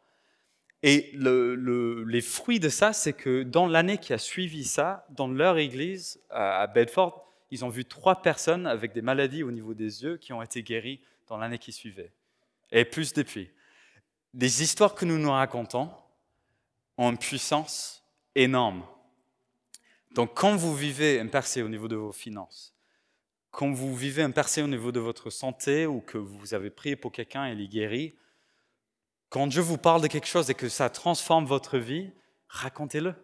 [0.82, 5.06] Et le, le, les fruits de ça, c'est que dans l'année qui a suivi ça,
[5.10, 9.74] dans leur église à Bedford, ils ont vu trois personnes avec des maladies au niveau
[9.74, 12.10] des yeux qui ont été guéries dans l'année qui suivait.
[12.72, 13.48] Et plus depuis.
[14.34, 15.88] Des histoires que nous nous racontons
[17.00, 18.84] ont une puissance énorme.
[20.14, 22.74] Donc quand vous vivez un percé au niveau de vos finances,
[23.50, 26.96] quand vous vivez un percé au niveau de votre santé ou que vous avez prié
[26.96, 28.14] pour quelqu'un et il est guéri,
[29.30, 32.10] quand Dieu vous parle de quelque chose et que ça transforme votre vie,
[32.48, 33.14] racontez-le.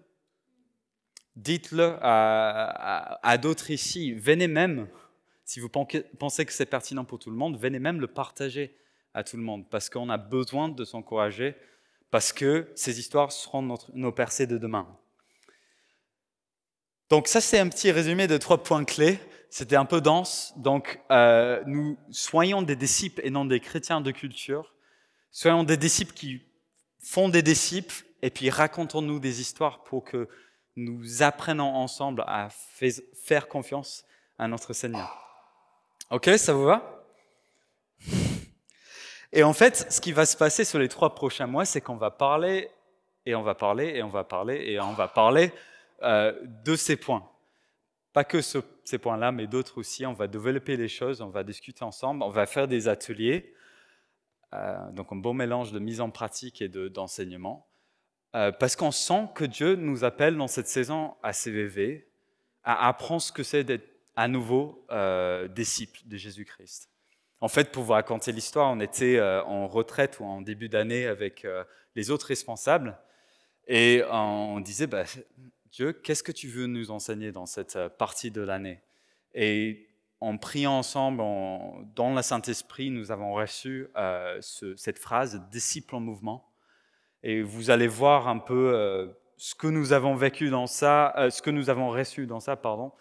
[1.35, 4.15] Dites-le à d'autres ici.
[4.15, 4.89] Venez même,
[5.45, 8.75] si vous pensez que c'est pertinent pour tout le monde, venez même le partager
[9.13, 11.57] à tout le monde parce qu'on a besoin de s'encourager,
[12.11, 14.87] parce que ces histoires seront nos percées de demain.
[17.11, 19.19] Donc ça, c'est un petit résumé de trois points clés.
[19.51, 20.53] C'était un peu dense.
[20.57, 24.75] Donc, euh, nous soyons des disciples et non des chrétiens de culture.
[25.31, 26.43] Soyons des disciples qui
[27.01, 30.29] font des disciples et puis racontons-nous des histoires pour que
[30.75, 32.49] nous apprenons ensemble à
[33.15, 34.05] faire confiance
[34.39, 35.23] à notre Seigneur.
[36.11, 36.96] Ok, ça vous va?
[39.33, 41.97] Et en fait, ce qui va se passer sur les trois prochains mois, c'est qu'on
[41.97, 42.71] va parler
[43.25, 45.53] et on va parler et on va parler et on va parler
[46.03, 46.33] euh,
[46.65, 47.29] de ces points.
[48.13, 50.07] Pas que ce, ces points-là, mais d'autres aussi.
[50.07, 53.53] On va développer les choses, on va discuter ensemble, on va faire des ateliers.
[54.55, 57.67] Euh, donc un beau mélange de mise en pratique et d'enseignement,
[58.37, 62.09] euh, parce qu'on sent que Dieu nous appelle dans cette saison à CVV
[62.63, 64.87] à apprendre ce que c'est d'être à nouveau
[65.51, 66.89] disciple de Jésus-Christ.
[67.41, 71.07] En fait, pour vous raconter l'histoire, on était euh, en retraite ou en début d'année
[71.07, 72.99] avec euh, les autres responsables
[73.69, 75.05] et on disait, bah,
[75.73, 78.81] Dieu, qu'est-ce que tu veux nous enseigner dans cette partie de l'année?
[79.35, 79.87] Et
[80.21, 85.95] en priant ensemble, en, dans le Saint-Esprit, nous avons reçu euh, ce, cette phrase disciple
[85.95, 86.51] en mouvement.
[87.23, 91.31] Et vous allez voir un peu euh, ce que nous avons vécu dans ça, euh,
[91.31, 92.93] ce que nous avons reçu dans ça, pardon,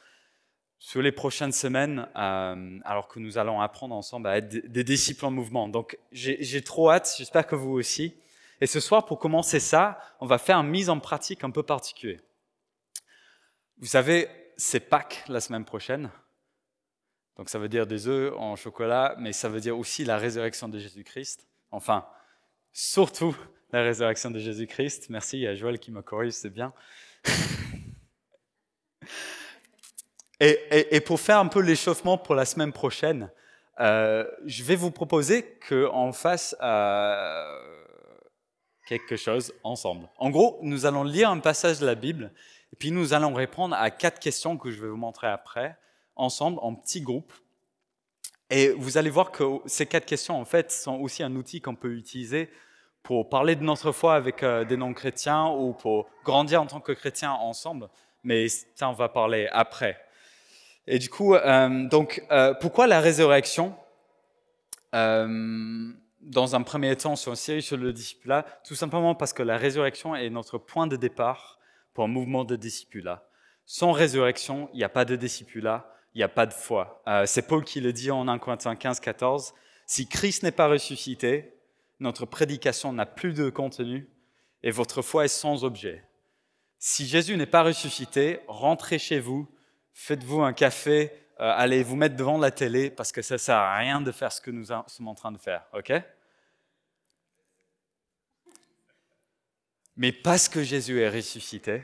[0.78, 5.26] sur les prochaines semaines, euh, alors que nous allons apprendre ensemble à être des disciples
[5.26, 5.68] en mouvement.
[5.68, 8.16] Donc j'ai trop hâte, j'espère que vous aussi.
[8.62, 11.64] Et ce soir, pour commencer ça, on va faire une mise en pratique un peu
[11.64, 12.22] particulière.
[13.78, 16.10] Vous savez, c'est Pâques la semaine prochaine.
[17.36, 20.70] Donc ça veut dire des œufs en chocolat, mais ça veut dire aussi la résurrection
[20.70, 21.46] de Jésus-Christ.
[21.72, 22.08] Enfin,
[22.72, 23.36] surtout
[23.72, 25.10] la résurrection de Jésus-Christ.
[25.10, 26.74] Merci, il y a Joël qui me corrige, c'est bien.
[30.40, 33.32] Et, pour faire un peu l'échauffement pour la semaine prochaine,
[33.80, 37.86] euh, je vais vous proposer qu'on fasse euh,
[38.86, 40.10] quelque chose ensemble.
[40.18, 42.32] En gros, nous allons lire un passage de la Bible
[42.74, 45.78] et puis nous allons répondre à quatre questions que je vais vous montrer après,
[46.16, 47.34] ensemble, en petits groupes.
[48.50, 51.76] Et vous allez voir que ces quatre questions, en fait, sont aussi un outil qu'on
[51.76, 52.50] peut utiliser
[53.04, 56.92] pour parler de notre foi avec euh, des non-chrétiens ou pour grandir en tant que
[56.92, 57.90] chrétiens ensemble.
[58.24, 60.05] Mais ça, on va parler après.
[60.88, 63.76] Et du coup, euh, donc, euh, pourquoi la résurrection
[64.94, 69.58] Dans un premier temps, sur une série sur le discipulat, tout simplement parce que la
[69.58, 71.60] résurrection est notre point de départ
[71.94, 73.28] pour un mouvement de discipulat.
[73.66, 77.02] Sans résurrection, il n'y a pas de discipulat, il n'y a pas de foi.
[77.08, 79.54] Euh, c'est Paul qui le dit en 1 Corinthiens 15, 14.
[79.88, 81.54] Si Christ n'est pas ressuscité,
[82.00, 84.10] notre prédication n'a plus de contenu
[84.62, 86.04] et votre foi est sans objet.
[86.78, 89.48] Si Jésus n'est pas ressuscité, rentrez chez vous,
[89.96, 93.56] faites-vous un café, euh, allez vous mettre devant la télé parce que ça ne sert
[93.56, 95.66] à rien de faire ce que nous sommes en train de faire.
[95.74, 95.92] OK?
[99.98, 101.82] Mais parce que Jésus est ressuscité,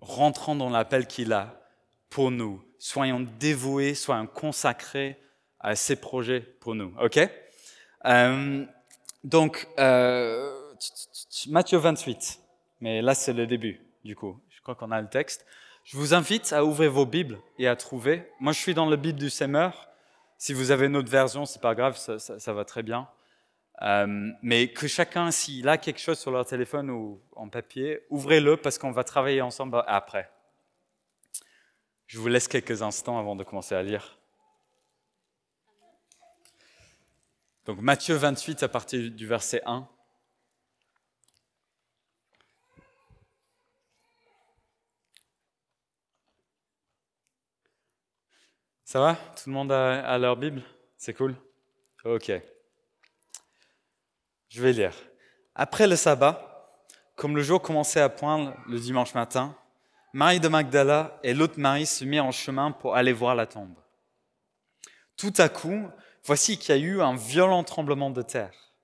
[0.00, 1.60] rentrons dans l'appel qu'il a
[2.08, 2.64] pour nous.
[2.78, 5.20] Soyons dévoués, soyons consacrés
[5.58, 6.94] à ses projets pour nous.
[7.00, 7.18] OK?
[8.06, 8.64] Euh,
[9.24, 10.74] Donc, euh,
[11.48, 12.40] Matthieu 28.
[12.80, 14.40] Mais là, c'est le début, du coup.
[14.48, 15.44] Je crois qu'on a le texte.
[15.84, 18.30] Je vous invite à ouvrir vos Bibles et à trouver.
[18.38, 19.88] Moi, je suis dans le Bible du Semeur.
[20.38, 23.08] Si vous avez une autre version, c'est pas grave, ça, va très bien.
[23.82, 28.56] Euh, mais que chacun, s'il a quelque chose sur leur téléphone ou en papier, ouvrez-le
[28.56, 30.30] parce qu'on va travailler ensemble après.
[32.06, 34.18] Je vous laisse quelques instants avant de commencer à lire.
[37.66, 39.88] Donc Matthieu 28 à partir du verset 1.
[48.90, 49.14] Ça va?
[49.14, 50.62] Tout le monde a, leur Bible?
[50.96, 51.36] C'est cool?
[52.04, 52.32] Ok.
[54.48, 54.92] Je vais lire.
[55.54, 56.82] Après le sabbat,
[57.14, 59.56] comme le jour commençait à poindre le dimanche matin,
[60.12, 63.76] Marie de Magdala et l'autre Marie se mirent en chemin pour aller voir la tombe.
[65.16, 65.88] Tout à coup,
[66.24, 68.74] voici qu'il y a eu un violent tremblement de terre.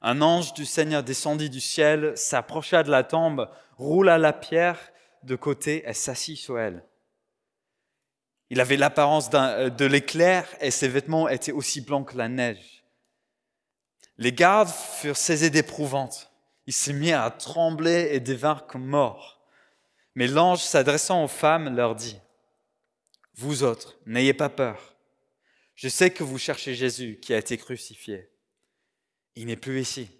[0.00, 4.80] Un ange du Seigneur descendit du ciel, s'approcha de la tombe, roula la pierre
[5.22, 6.84] de côté et s'assit sur elle.
[8.52, 12.84] Il avait l'apparence de l'éclair et ses vêtements étaient aussi blancs que la neige.
[14.18, 16.30] Les gardes furent saisis d'épouvante.
[16.66, 19.40] Ils se mirent à trembler et devinrent comme morts.
[20.14, 22.18] Mais l'ange, s'adressant aux femmes, leur dit,
[23.36, 24.96] Vous autres, n'ayez pas peur.
[25.74, 28.28] Je sais que vous cherchez Jésus qui a été crucifié.
[29.34, 30.10] Il n'est plus ici,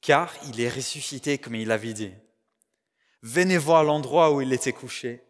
[0.00, 2.12] car il est ressuscité comme il l'avait dit.
[3.22, 5.24] Venez voir l'endroit où il était couché,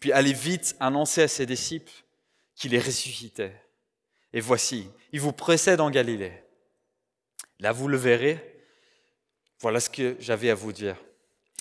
[0.00, 1.92] puis allez vite annoncer à ses disciples
[2.56, 3.52] qu'il est ressuscité.
[4.32, 6.32] Et voici, il vous précède en Galilée.
[7.58, 8.64] Là, vous le verrez.
[9.60, 10.96] Voilà ce que j'avais à vous dire.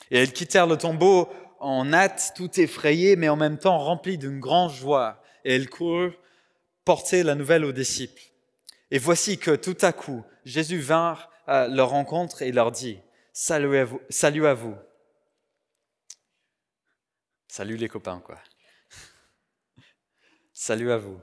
[0.09, 4.39] Et elles quittèrent le tombeau en hâte, tout effrayées, mais en même temps remplies d'une
[4.39, 5.21] grande joie.
[5.43, 6.17] Et elles coururent
[6.85, 8.21] porter la nouvelle aux disciples.
[8.91, 12.99] Et voici que tout à coup, Jésus vint à leur rencontre et leur dit.
[13.33, 13.77] Salut,
[14.47, 14.75] à vous.
[17.49, 18.37] Salut les copains, quoi.
[20.53, 21.19] salut à vous.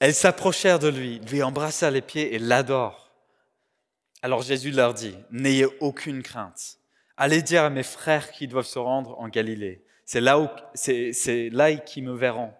[0.00, 3.12] Elles s'approchèrent de lui, lui embrassèrent les pieds et l'adorent.
[4.22, 6.78] Alors Jésus leur dit, n'ayez aucune crainte.
[7.16, 9.84] Allez dire à mes frères qu'ils doivent se rendre en Galilée.
[10.04, 12.52] C'est là, c'est, là qu'ils me verront.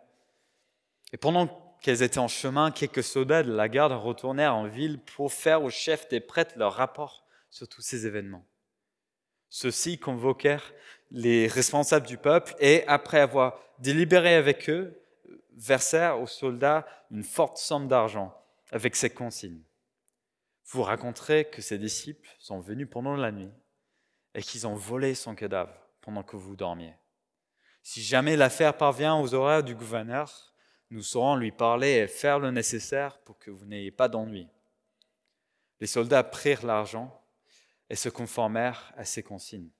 [1.12, 1.46] Et pendant
[1.80, 5.70] qu'elles étaient en chemin, quelques soldats de la garde retournèrent en ville pour faire au
[5.70, 8.44] chef des prêtres leur rapport sur tous ces événements.
[9.50, 10.72] Ceux-ci convoquèrent
[11.10, 15.00] les responsables du peuple et, après avoir délibéré avec eux,
[15.56, 18.34] versèrent aux soldats une forte somme d'argent
[18.70, 19.62] avec ces consignes
[20.70, 23.50] vous raconterez que ses disciples sont venus pendant la nuit
[24.34, 26.94] et qu'ils ont volé son cadavre pendant que vous dormiez.
[27.82, 30.54] Si jamais l'affaire parvient aux oreilles du gouverneur,
[30.90, 34.46] nous saurons lui parler et faire le nécessaire pour que vous n'ayez pas d'ennui.
[35.80, 37.17] Les soldats prirent l'argent
[37.90, 39.70] et se conformèrent à ces consignes.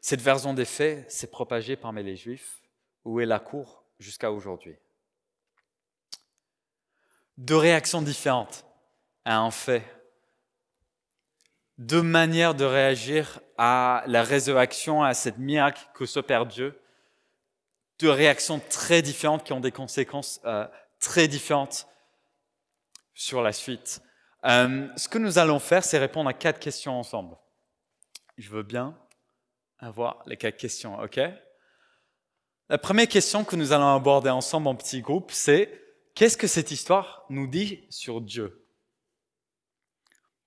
[0.00, 2.62] Cette version des faits s'est propagée parmi les Juifs,
[3.04, 4.76] où est la cour jusqu'à aujourd'hui.
[7.38, 8.64] Deux réactions différentes
[9.24, 9.82] à un fait.
[11.78, 16.80] Deux manières de réagir à la résurrection, à cette miracle que s'opère Dieu.
[17.98, 20.66] Deux réactions très différentes qui ont des conséquences euh,
[21.00, 21.86] très différentes
[23.12, 24.02] sur la suite.
[24.46, 27.36] Euh, ce que nous allons faire, c'est répondre à quatre questions ensemble.
[28.38, 28.96] Je veux bien
[29.78, 31.20] avoir les quatre questions, ok?
[32.68, 35.82] La première question que nous allons aborder ensemble en petit groupe, c'est
[36.14, 38.66] qu'est-ce que cette histoire nous dit sur Dieu?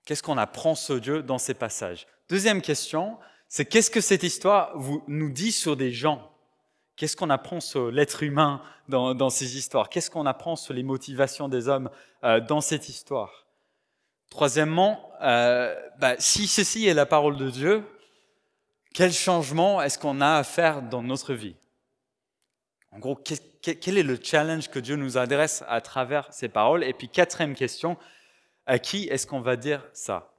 [0.05, 2.07] Qu'est-ce qu'on apprend sur Dieu dans ces passages?
[2.29, 4.73] Deuxième question, c'est qu'est-ce que cette histoire
[5.07, 6.31] nous dit sur des gens?
[6.95, 9.89] Qu'est-ce qu'on apprend sur l'être humain dans, ces histoires?
[9.89, 11.89] Qu'est-ce qu'on apprend sur les motivations des hommes
[12.23, 13.48] euh, dans cette histoire?
[14.29, 17.83] Troisièmement, euh, bah, si ceci est la parole de Dieu,
[18.93, 21.55] quel changement est-ce qu'on a à faire dans notre vie?
[22.91, 26.83] En gros, quel, est le challenge que Dieu nous adresse à travers ces paroles?
[26.83, 27.97] Et puis, quatrième question,
[28.65, 30.33] à qui est-ce qu'on va dire ça?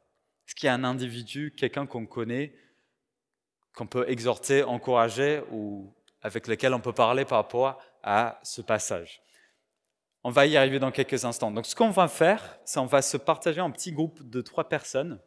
[0.47, 2.53] Est-ce qu'il y a un individu, quelqu'un qu'on connaît,
[3.75, 9.23] qu'on peut exhorter, encourager ou avec lequel on peut parler par rapport à ce passage?
[10.23, 11.51] On va y arriver dans quelques instants.
[11.51, 14.69] Donc, ce qu'on va faire, c'est on va se partager en petits groupes de trois
[14.69, 15.19] personnes.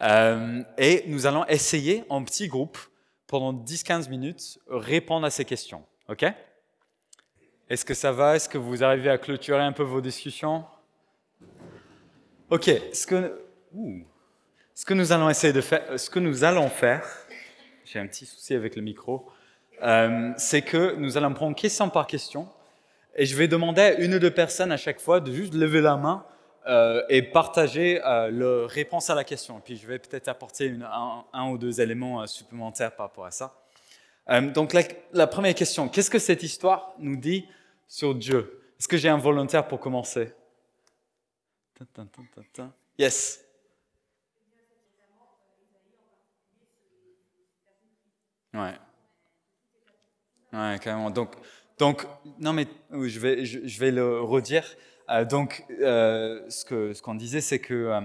[0.00, 2.78] Euh, et nous allons essayer en petits groupes,
[3.26, 5.84] pendant 10-15 minutes, répondre à ces questions.
[6.08, 6.24] OK?
[7.68, 8.36] Est-ce que ça va?
[8.36, 10.64] Est-ce que vous arrivez à clôturer un peu vos discussions?
[12.50, 12.70] OK.
[12.94, 17.04] Ce que, nous allons essayer de faire, ce que nous allons faire,
[17.84, 19.28] j'ai un petit souci avec le micro,
[19.82, 22.48] euh, c'est que nous allons prendre question par question
[23.18, 25.80] et je vais demander à une ou deux personnes à chaque fois de juste lever
[25.80, 26.24] la main
[26.68, 29.60] euh, et partager euh, leur réponse à la question.
[29.60, 30.72] Puis je vais peut-être apporter
[31.32, 33.60] un, ou deux éléments euh, supplémentaires par rapport à ça.
[34.54, 34.72] donc
[35.12, 37.48] la, première question, qu'est-ce que cette histoire nous dit
[37.88, 38.62] sur Dieu?
[38.78, 40.32] Est-ce que j'ai un volontaire pour commencer?
[42.96, 43.44] Yes.
[48.54, 48.74] Ouais.
[50.52, 51.10] Ouais, carrément.
[51.10, 51.34] Donc,
[51.78, 52.06] donc,
[52.40, 54.64] non, mais je vais, je, vais le redire.
[55.10, 58.00] Euh, donc, euh, ce qu'on ce qu'on disait, c'est que euh,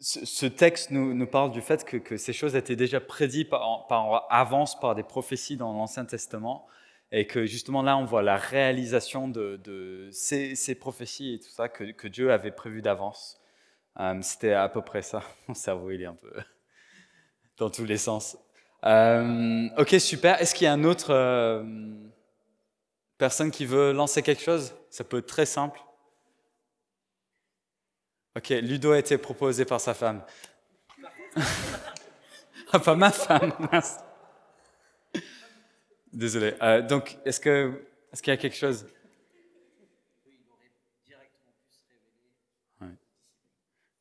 [0.00, 3.86] ce, texte nous, nous, parle du fait que, que, ces choses étaient déjà prédites par,
[3.88, 6.66] par avance par des prophéties dans l'Ancien Testament
[7.10, 11.50] et que justement là, on voit la réalisation de, de ces, ces, prophéties et tout
[11.50, 13.40] ça que, que Dieu avait prévu d'avance.
[14.22, 15.22] C'était à peu près ça.
[15.48, 16.32] Mon cerveau, il est un peu
[17.58, 18.36] dans tous les sens.
[18.84, 20.40] Ok, super.
[20.40, 21.12] Est-ce qu'il y a un autre
[23.20, 25.78] personne qui veut lancer quelque chose Ça peut être très simple.
[28.34, 30.24] Ok, Ludo a été proposé par sa femme.
[32.72, 33.52] ah, pas ma femme.
[36.12, 36.54] Désolé.
[36.62, 38.86] Euh, donc, est-ce que est-ce qu'il y a quelque chose?
[42.80, 42.88] Ouais.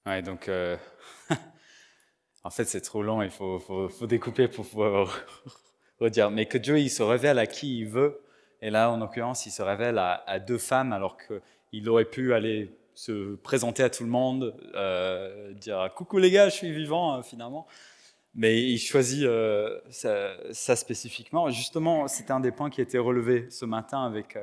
[0.05, 0.47] ouais donc.
[0.47, 0.77] Euh,
[2.43, 5.25] en fait, c'est trop long, il faut, faut, découper pour pouvoir
[5.99, 6.31] redire.
[6.31, 8.23] Mais que Dieu, il se révèle à qui il veut.
[8.61, 12.71] Et là, en l'occurrence, il se révèle à, deux femmes, alors qu'il aurait pu aller
[12.93, 17.21] se présenter à tout le monde, euh, dire coucou les gars, je suis vivant euh,
[17.21, 17.65] finalement.
[18.35, 21.49] Mais il choisit euh, ça, spécifiquement.
[21.49, 24.37] Justement, c'était un des points qui a été relevé ce matin avec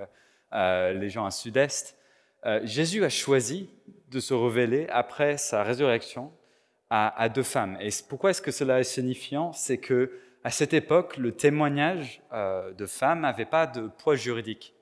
[0.52, 1.96] les gens à Sud-Est.
[2.62, 3.68] Jésus a choisi
[4.10, 6.32] de se révéler après sa résurrection
[6.90, 7.76] à, deux femmes.
[7.80, 9.52] Et pourquoi est-ce que cela est signifiant?
[9.52, 10.10] C'est que
[10.46, 14.76] à cette époque, le témoignage euh, de femmes n'avait pas de poids juridique.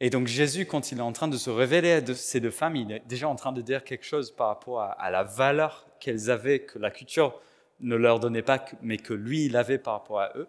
[0.00, 2.74] Et donc Jésus, quand il est en train de se révéler à ces deux femmes,
[2.74, 6.28] il est déjà en train de dire quelque chose par rapport à, la valeur qu'elles
[6.28, 7.40] avaient, que la culture
[7.78, 10.48] ne leur donnait pas, mais que lui, il avait par rapport à eux.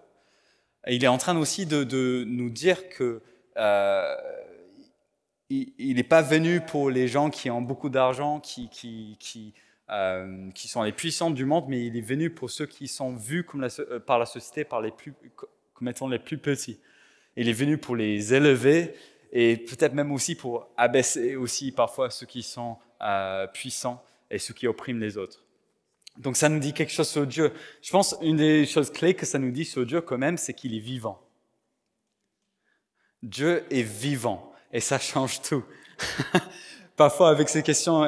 [0.87, 3.21] Il est en train aussi de, nous dire que
[3.57, 4.15] euh,
[5.51, 9.53] il n'est pas venu pour les gens qui ont beaucoup d'argent, qui, qui, qui
[9.91, 13.15] euh, qui sont les puissantes du monde, mais il est venu pour ceux qui sont
[13.15, 15.13] vus euh, par la société par les plus,
[15.73, 16.79] comme étant les plus petits.
[17.35, 18.93] Il est venu pour les élever
[19.31, 24.53] et peut-être même aussi pour abaisser aussi parfois ceux qui sont euh, puissants et ceux
[24.53, 25.43] qui oppriment les autres.
[26.17, 27.51] Donc ça nous dit quelque chose sur Dieu.
[27.81, 30.53] Je pense une des choses clés que ça nous dit sur Dieu quand même, c'est
[30.53, 31.19] qu'il est vivant.
[33.23, 35.63] Dieu est vivant et ça change tout.
[36.99, 38.01] parfois avec ces questions,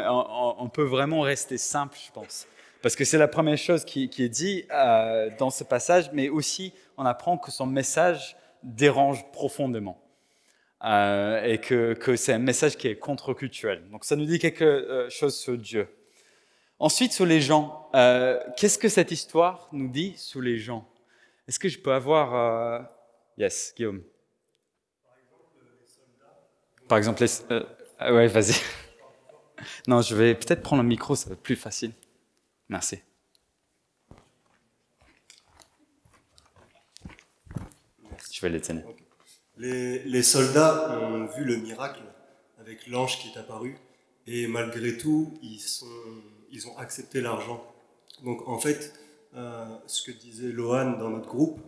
[0.59, 2.45] on, peut vraiment rester simple, je pense.
[2.81, 6.73] Parce que c'est la première chose qui, est dit euh, dans ce passage, mais aussi
[6.97, 9.97] on apprend que son message dérange profondément.
[10.83, 13.89] Euh, et que, c'est un message qui est contre-culturel.
[13.91, 15.87] Donc ça nous dit quelque euh, chose sur Dieu.
[16.77, 17.89] Ensuite, sur les gens,
[18.57, 20.85] qu'est-ce que cette histoire nous dit sur les gens?
[21.47, 22.89] Est-ce que je peux avoir...
[23.37, 24.01] Yes, Guillaume?
[26.89, 27.63] Par exemple, les soldats.
[27.99, 28.55] Par ouais, vas-y.
[29.88, 31.91] Non, je vais peut-être prendre le micro, ça va être plus facile.
[32.70, 32.99] Merci.
[38.32, 38.82] Je vais l'éteindre.
[39.57, 42.01] Les, les, soldats ont vu le miracle
[42.59, 43.78] avec l'ange qui est apparu
[44.26, 45.86] et malgré tout, ils, sont,
[46.51, 47.64] ils ont accepté l'argent.
[48.24, 48.93] Donc en fait,
[49.36, 51.59] euh, ce que disait Lohan dans notre groupe,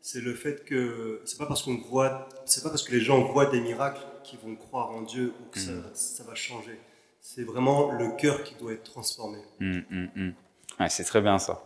[0.00, 3.22] c'est le fait que c'est pas parce qu'on voit, c'est pas parce que les gens
[3.32, 5.90] voient des miracles qu'ils vont croire en Dieu ou que ça, Mm.
[5.94, 6.78] ça va changer.
[7.24, 9.38] C'est vraiment le cœur qui doit être transformé.
[9.60, 10.32] Hum, hum, hum.
[10.80, 11.64] Ouais, c'est très bien ça.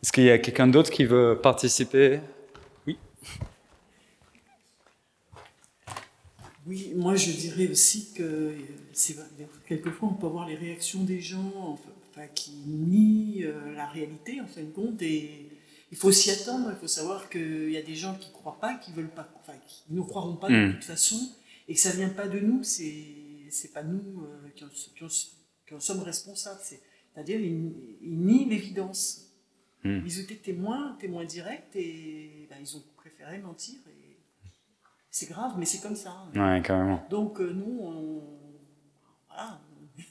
[0.00, 2.20] Est-ce qu'il y a quelqu'un d'autre qui veut participer?
[2.86, 2.96] Oui.
[6.66, 8.54] Oui, moi je dirais aussi que
[9.66, 11.52] quelquefois on peut voir les réactions des gens
[12.12, 15.48] enfin, qui nient euh, la réalité en fin de compte et
[15.90, 18.58] il faut s'y attendre, il faut savoir qu'il y a des gens qui ne croient
[18.60, 21.18] pas, qui veulent pas, enfin qui ne croiront pas de toute façon
[21.66, 23.21] et que ça vient pas de nous, c'est
[23.52, 25.08] c'est pas nous euh, qui, en, qui en-
[25.66, 26.82] qui en sommes responsables, c'est-
[27.14, 29.28] c'est-à-dire ils, ils nient l'évidence.
[29.84, 30.00] Mm.
[30.06, 34.16] Ils étaient témoins, témoins directs et ben, ils ont préféré mentir et
[35.10, 36.10] c'est grave, mais c'est comme ça.
[36.34, 36.54] hein.
[36.56, 37.04] Ouais, carrément.
[37.10, 38.22] Donc euh, nous, on...
[39.28, 39.60] voilà.
[39.98, 40.04] il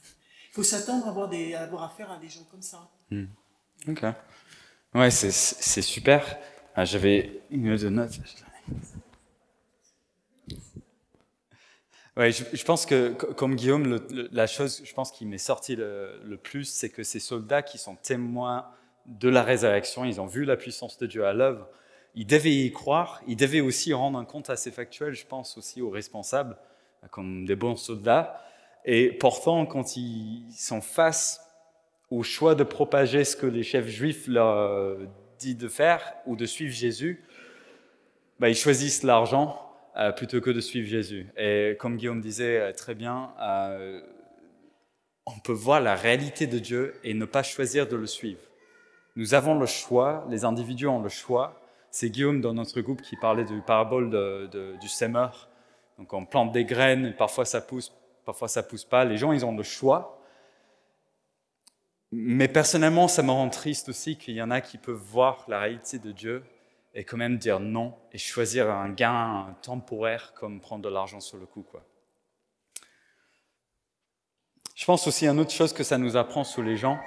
[0.53, 2.89] faut s'attendre à avoir, des, à avoir affaire à des gens comme ça.
[3.87, 4.03] Ok.
[4.93, 6.37] Ouais, c'est- c'est super.
[6.75, 8.19] Ah, J'avais une de notes.
[12.29, 13.99] Je, pense que, co- comme Guillaume,
[14.31, 17.77] la chose, je pense qui m'est sorti le, le plus, c'est que ces soldats qui
[17.77, 18.65] sont témoins
[19.05, 21.67] de la résurrection, ils ont vu la puissance de Dieu à l'œuvre,
[22.13, 25.81] ils devaient y croire, ils devaient aussi rendre un compte assez factuel, je pense, aussi
[25.81, 26.57] aux responsables,
[27.09, 28.43] comme des bons soldats.
[28.85, 31.41] Et pourtant, quand ils sont face
[32.09, 35.05] au choix de propager ce que les chefs juifs leur euh,
[35.39, 37.23] disent de faire ou de suivre Jésus,
[38.39, 41.27] bah, ils choisissent l'argent euh, plutôt que de suivre Jésus.
[41.35, 44.01] Et comme Guillaume disait euh, très bien, euh,
[45.25, 48.39] on peut voir la réalité de Dieu et ne pas choisir de le suivre.
[49.17, 51.61] Nous avons le choix, les individus ont le choix.
[51.89, 55.49] C'est Guillaume dans notre groupe qui parlait du parabole du sémeur.
[55.97, 57.91] Donc on plante des graines, parfois ça pousse,
[58.25, 59.03] parfois ça pousse pas.
[59.03, 60.21] Les gens, ils ont le choix.
[62.13, 65.59] Mais personnellement, ça me rend triste aussi qu'il y en a qui peuvent voir la
[65.59, 66.43] réalité de Dieu
[66.93, 71.37] et quand même dire non et choisir un gain temporaire comme prendre de l'argent sur
[71.37, 71.63] le coup.
[71.63, 71.83] Quoi.
[74.75, 76.99] Je pense aussi à une autre chose que ça nous apprend sur les gens,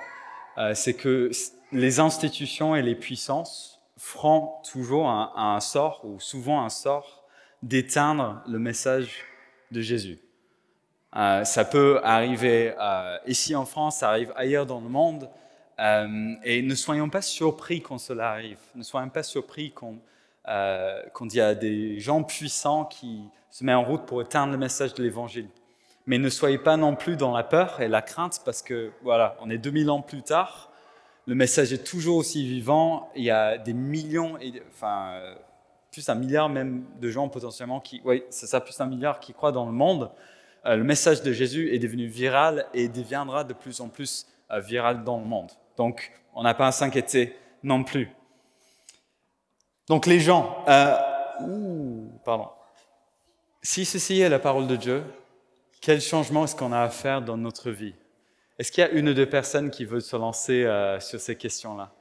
[0.58, 1.30] euh, c'est que
[1.72, 7.24] les institutions et les puissances feront toujours un, un sort, ou souvent un sort,
[7.62, 9.24] d'éteindre le message
[9.70, 10.20] de Jésus.
[11.16, 15.30] Euh, ça peut arriver euh, ici en France, ça arrive ailleurs dans le monde.
[15.80, 18.58] Euh, et ne soyons pas surpris quand cela arrive.
[18.74, 19.94] Ne soyons pas surpris quand,
[20.48, 24.58] euh, il y a des gens puissants qui se mettent en route pour éteindre le
[24.58, 25.48] message de l'Évangile.
[26.06, 29.36] Mais ne soyez pas non plus dans la peur et la crainte parce que, voilà,
[29.40, 30.70] on est 2000 ans plus tard,
[31.26, 33.10] le message est toujours aussi vivant.
[33.16, 35.18] Il y a des millions, enfin,
[35.90, 39.32] plus un milliard même de gens potentiellement qui, oui, c'est ça, plus un milliard qui
[39.32, 40.10] croient dans le monde.
[40.66, 44.60] Euh, le message de Jésus est devenu viral et deviendra de plus en plus euh,
[44.60, 45.50] viral dans le monde.
[45.76, 48.10] Donc, on n'a pas à s'inquiéter non plus.
[49.88, 50.96] Donc, les gens, euh,
[52.24, 52.48] pardon.
[53.62, 55.04] Si ceci est la parole de Dieu,
[55.80, 57.94] quel changement est-ce qu'on a à faire dans notre vie?
[58.58, 61.36] Est-ce qu'il y a une ou deux personnes qui veulent se lancer euh, sur ces
[61.36, 61.92] questions-là?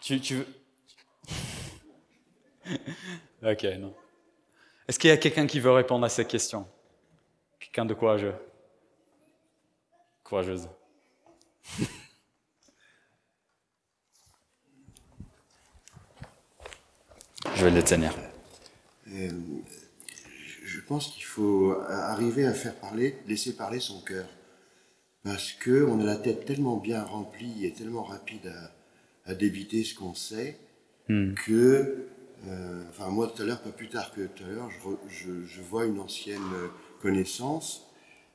[0.00, 0.46] Tu, tu veux?
[3.42, 3.94] Ok, non.
[4.88, 6.66] Est-ce qu'il y a quelqu'un qui veut répondre à ces questions?
[7.60, 8.34] Quelqu'un de courageux?
[10.28, 10.68] Courageuse.
[17.54, 18.12] Je vais le tenir.
[19.12, 19.30] Euh,
[20.64, 24.26] je pense qu'il faut arriver à faire parler, laisser parler son cœur.
[25.22, 28.46] Parce que on a la tête tellement bien remplie et tellement rapide
[29.26, 30.58] à, à débiter ce qu'on sait
[31.08, 31.34] Hmm.
[31.34, 32.08] que,
[32.48, 34.98] euh, enfin moi tout à l'heure, pas plus tard que tout à l'heure, je, re-
[35.08, 36.42] je- je vois une ancienne
[37.00, 37.86] connaissance.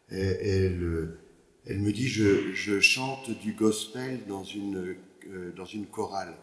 [0.10, 1.20] Et, elle, euh,
[1.66, 4.96] elle me dit, je, chante du gospel dans une,
[5.28, 6.36] euh, dans une chorale.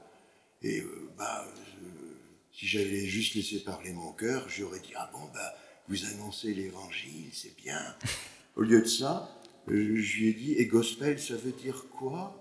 [0.63, 1.45] Et euh, bah,
[2.53, 5.55] si j'avais juste laissé parler mon cœur, j'aurais dit ah bon bah
[5.89, 7.81] vous annoncez l'évangile, c'est bien.
[8.57, 9.31] Au lieu de ça,
[9.69, 12.41] euh, je lui ai dit et gospel ça veut dire quoi?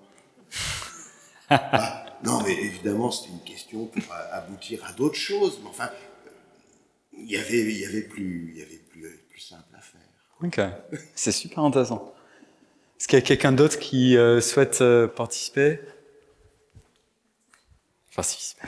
[1.50, 5.92] Ah, Non mais évidemment c'était une question pour aboutir à d'autres choses, mais enfin
[7.14, 10.02] il y avait y avait plus y avait plus plus simple à faire.
[10.42, 10.60] Ok,
[11.16, 12.14] c'est super intéressant.
[13.00, 15.80] Est-ce qu'il y a quelqu'un d'autre qui euh, souhaite euh, participer?
[18.16, 18.68] Participer.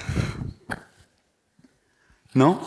[2.35, 2.59] Non?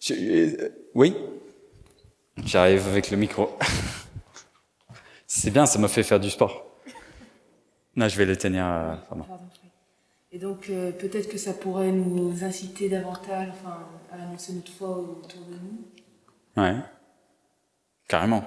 [0.00, 1.14] Je- euh, Oui?
[2.44, 3.50] J'arrive avec le micro.
[5.26, 6.66] C'est bien, ça me fait faire du sport.
[7.96, 8.64] Non, je vais le tenir.
[8.66, 8.94] euh.
[9.08, 9.24] Pardon.
[10.32, 14.96] Et donc, euh, peut-être que ça pourrait nous inciter davantage enfin, à annoncer notre foi
[14.96, 16.62] autour de nous?
[16.62, 16.76] Ouais.
[18.10, 18.44] Carrément.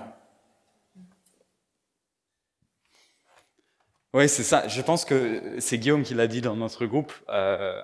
[4.14, 4.68] Oui, c'est ça.
[4.68, 7.14] Je pense que c'est Guillaume qui l'a dit dans notre groupe.
[7.30, 7.82] Euh,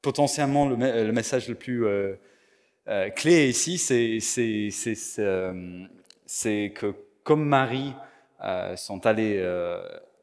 [0.00, 2.14] potentiellement, le, message le plus euh,
[2.88, 4.22] euh, clé ici, c'est
[6.74, 6.94] que
[7.24, 7.92] comme Marie
[8.76, 9.46] sont allés,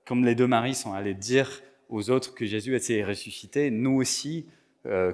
[0.08, 4.48] comme les deux maris sont allés dire aux autres que Jésus était ressuscité, nous aussi,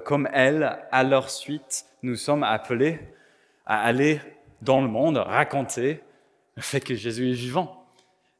[0.06, 2.98] comme elles, à leur suite, nous sommes appelés
[3.66, 4.22] à aller
[4.62, 6.00] dans le monde raconter
[6.56, 7.78] le fait que Jésus est vivant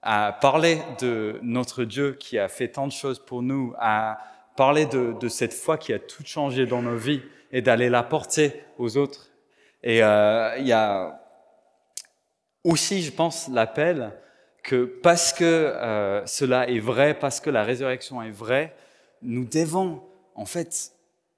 [0.03, 4.19] à parler de notre Dieu qui a fait tant de choses pour nous, à
[4.57, 8.63] parler de, cette foi qui a tout changé dans nos vies et d'aller la porter
[8.79, 9.31] aux autres.
[9.83, 11.21] Et euh, il y a
[12.65, 14.13] aussi, je pense, l'appel
[14.63, 18.75] que parce que euh, cela est vrai, parce que la résurrection est vraie,
[19.23, 20.03] nous devons,
[20.35, 20.93] en fait,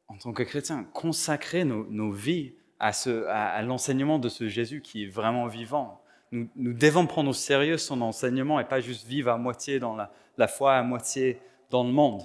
[0.08, 5.46] en tant que chrétiens, consacrer nos, vies à, l'enseignement de ce Jésus qui est vraiment
[5.46, 6.00] vivant,
[6.32, 10.48] nous, devons prendre au sérieux son enseignement et pas juste vivre à moitié dans la,
[10.48, 12.22] foi, à moitié dans le monde.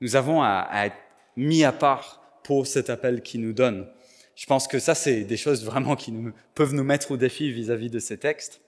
[0.00, 0.96] Nous avons à, être
[1.36, 3.88] mis à part pour cet appel qu'il nous donne.
[4.34, 6.14] Je pense que ça, c'est des choses vraiment qui
[6.54, 8.60] peuvent nous mettre au défi vis-à-vis de ces textes.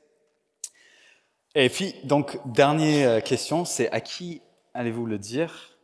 [1.54, 4.40] Et puis, donc, dernière question, c'est à qui
[4.74, 5.77] allez-vous le dire?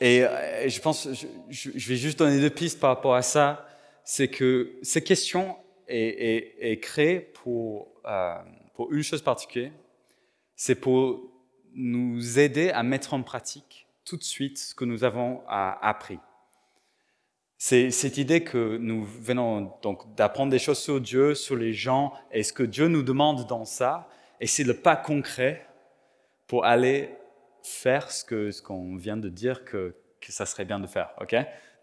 [0.00, 1.08] Et, euh, je pense,
[1.48, 3.66] je, vais juste donner deux pistes par rapport à ça.
[4.04, 5.56] C'est que ces questions,
[5.88, 8.36] est, créé pour, euh,
[8.74, 9.72] pour une chose particulière,
[10.56, 11.20] c'est pour
[11.74, 16.18] nous aider à mettre en pratique tout de suite ce que nous avons appris.
[17.56, 22.12] C'est cette idée que nous venons donc d'apprendre des choses sur Dieu, sur les gens,
[22.30, 24.08] et ce que Dieu nous demande dans ça,
[24.40, 25.66] et c'est le pas concret
[26.46, 27.10] pour aller
[27.64, 31.10] faire ce qu'on ce qu'on vient de dire que, que ça serait bien de faire.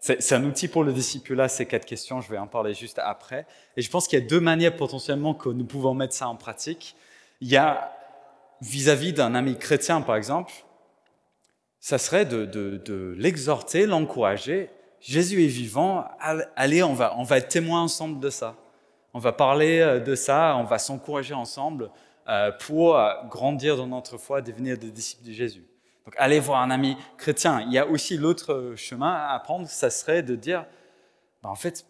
[0.00, 3.46] c'est un outil pour le disciple-là, ces quatre questions, je vais en parler juste après.
[3.76, 6.36] Et je pense qu'il y a deux manières potentiellement que nous pouvons mettre ça en
[6.36, 6.96] pratique.
[7.40, 7.92] Il y a
[8.60, 10.52] vis-à-vis d'un ami chrétien, par exemple,
[11.80, 14.70] ça serait de, de, l'exhorter, l'encourager.
[15.00, 16.04] Jésus est vivant,
[16.54, 18.54] allez, on va, on va être témoins ensemble de ça.
[19.14, 21.90] On va parler euh, de ça, on va s'encourager ensemble
[22.28, 25.66] euh, pour euh, grandir dans notre foi, devenir des disciples de Jésus.
[26.04, 27.60] Donc aller voir un ami chrétien.
[27.62, 30.66] Il y a aussi l'autre chemin à prendre, ça serait de dire,
[31.42, 31.86] bah, en fait,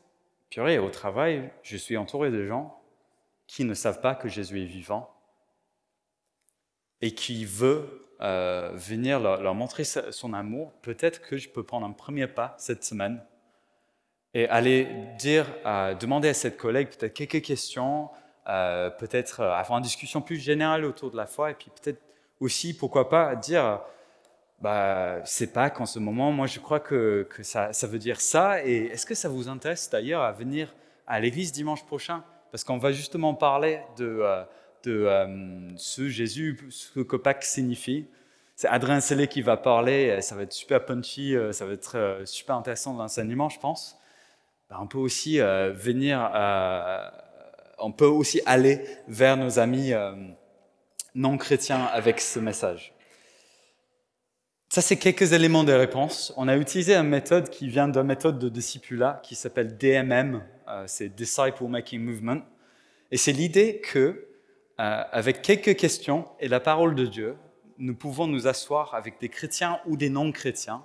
[0.51, 2.79] purée, au travail, je suis entouré de gens
[3.47, 5.11] qui ne savent pas que Jésus est vivant
[7.01, 10.73] et qui veut euh, venir leur, montrer son amour.
[10.83, 13.23] Peut-être que je peux prendre un premier pas cette semaine
[14.35, 14.89] et aller
[15.19, 15.47] dire,
[16.01, 18.09] demander à cette collègue peut-être quelques questions,
[18.49, 22.01] euh, peut-être euh, avoir une discussion plus générale autour de la foi, et puis peut-être
[22.41, 23.81] aussi, pourquoi pas, dire
[24.63, 28.65] bah, c'est pas qu'en ce moment, moi je crois que, ça, veut dire ça.
[28.65, 30.73] Et est-ce que ça vous intéresse d'ailleurs à venir
[31.09, 32.23] à l'église dimanche prochain?
[32.53, 34.45] Parce qu'on va justement parler de, euh,
[34.85, 38.07] de euh, ce Jésus, ce que Pâques signifie.
[38.55, 42.21] C'est Adrien Sellé qui va parler, ça va être super punchy, euh, ça va être
[42.25, 43.99] super intéressant l'enseignement, je pense.
[44.71, 46.31] Bah, on peut aussi venir,
[47.79, 49.93] on peut aussi aller vers nos amis
[51.17, 52.92] non chrétiens avec ce message.
[54.73, 56.33] Ça, c'est quelques éléments de réponse.
[56.39, 60.85] On a utilisé une méthode qui vient d'une méthode de discipula qui s'appelle DMM, euh,
[60.87, 62.41] c'est Disciple Making Movement.
[63.11, 64.15] Et c'est l'idée que, euh,
[64.79, 67.37] avec quelques questions et la parole de Dieu,
[67.77, 70.83] nous pouvons nous asseoir avec des chrétiens ou des non-chrétiens,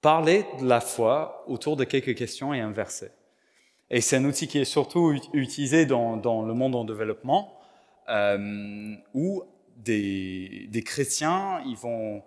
[0.00, 3.12] parler de la foi autour de quelques questions et un verset.
[3.88, 7.56] Et c'est un outil qui est surtout utilisé dans, le monde en développement,
[8.08, 9.44] euh, où
[9.76, 12.24] des, des chrétiens, ils vont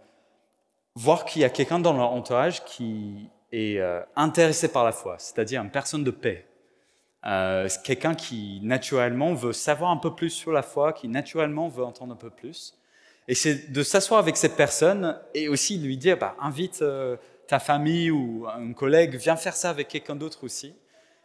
[0.97, 5.15] voir qu'il y a quelqu'un dans leur entourage qui est euh, intéressé par la foi,
[5.19, 6.47] c'est-à-dire une personne de paix.
[7.25, 11.83] Euh, quelqu'un qui naturellement veut savoir un peu plus sur la foi, qui naturellement veut
[11.83, 12.75] entendre un peu plus.
[13.27, 17.15] Et c'est de s'asseoir avec cette personne et aussi lui dire, bah, invite euh,
[17.47, 20.73] ta famille ou un collègue, viens faire ça avec quelqu'un d'autre aussi.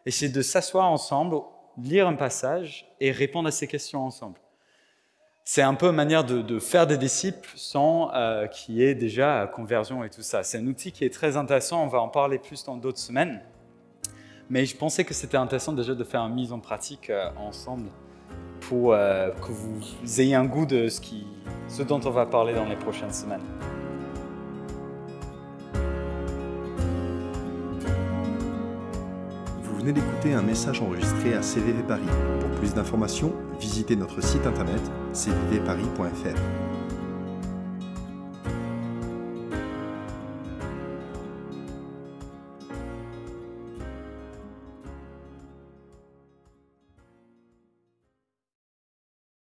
[0.05, 1.37] Et c'est de s'asseoir ensemble,
[1.79, 4.42] lire un passage et répondre à ces questions ensemble
[5.45, 9.51] c'est un peu une manière de, faire des disciples sans euh, qu'il y ait déjà
[9.53, 10.43] conversion et tout ça.
[10.43, 13.41] C'est un outil qui est très intéressant, on va en parler plus dans d'autres semaines.
[14.51, 17.89] Mais je pensais que c'était intéressant déjà de faire une mise en pratique euh, ensemble
[18.61, 21.01] pour euh, que vous ayez un goût de ce,
[21.69, 23.43] ce dont on va parler dans les prochaines semaines.
[29.63, 32.03] Vous venez d'écouter un message enregistré à CVV Paris.
[32.41, 33.33] Pour plus d'informations,
[33.63, 34.81] visitez notre site internet
[35.13, 36.72] cvvparis.fr.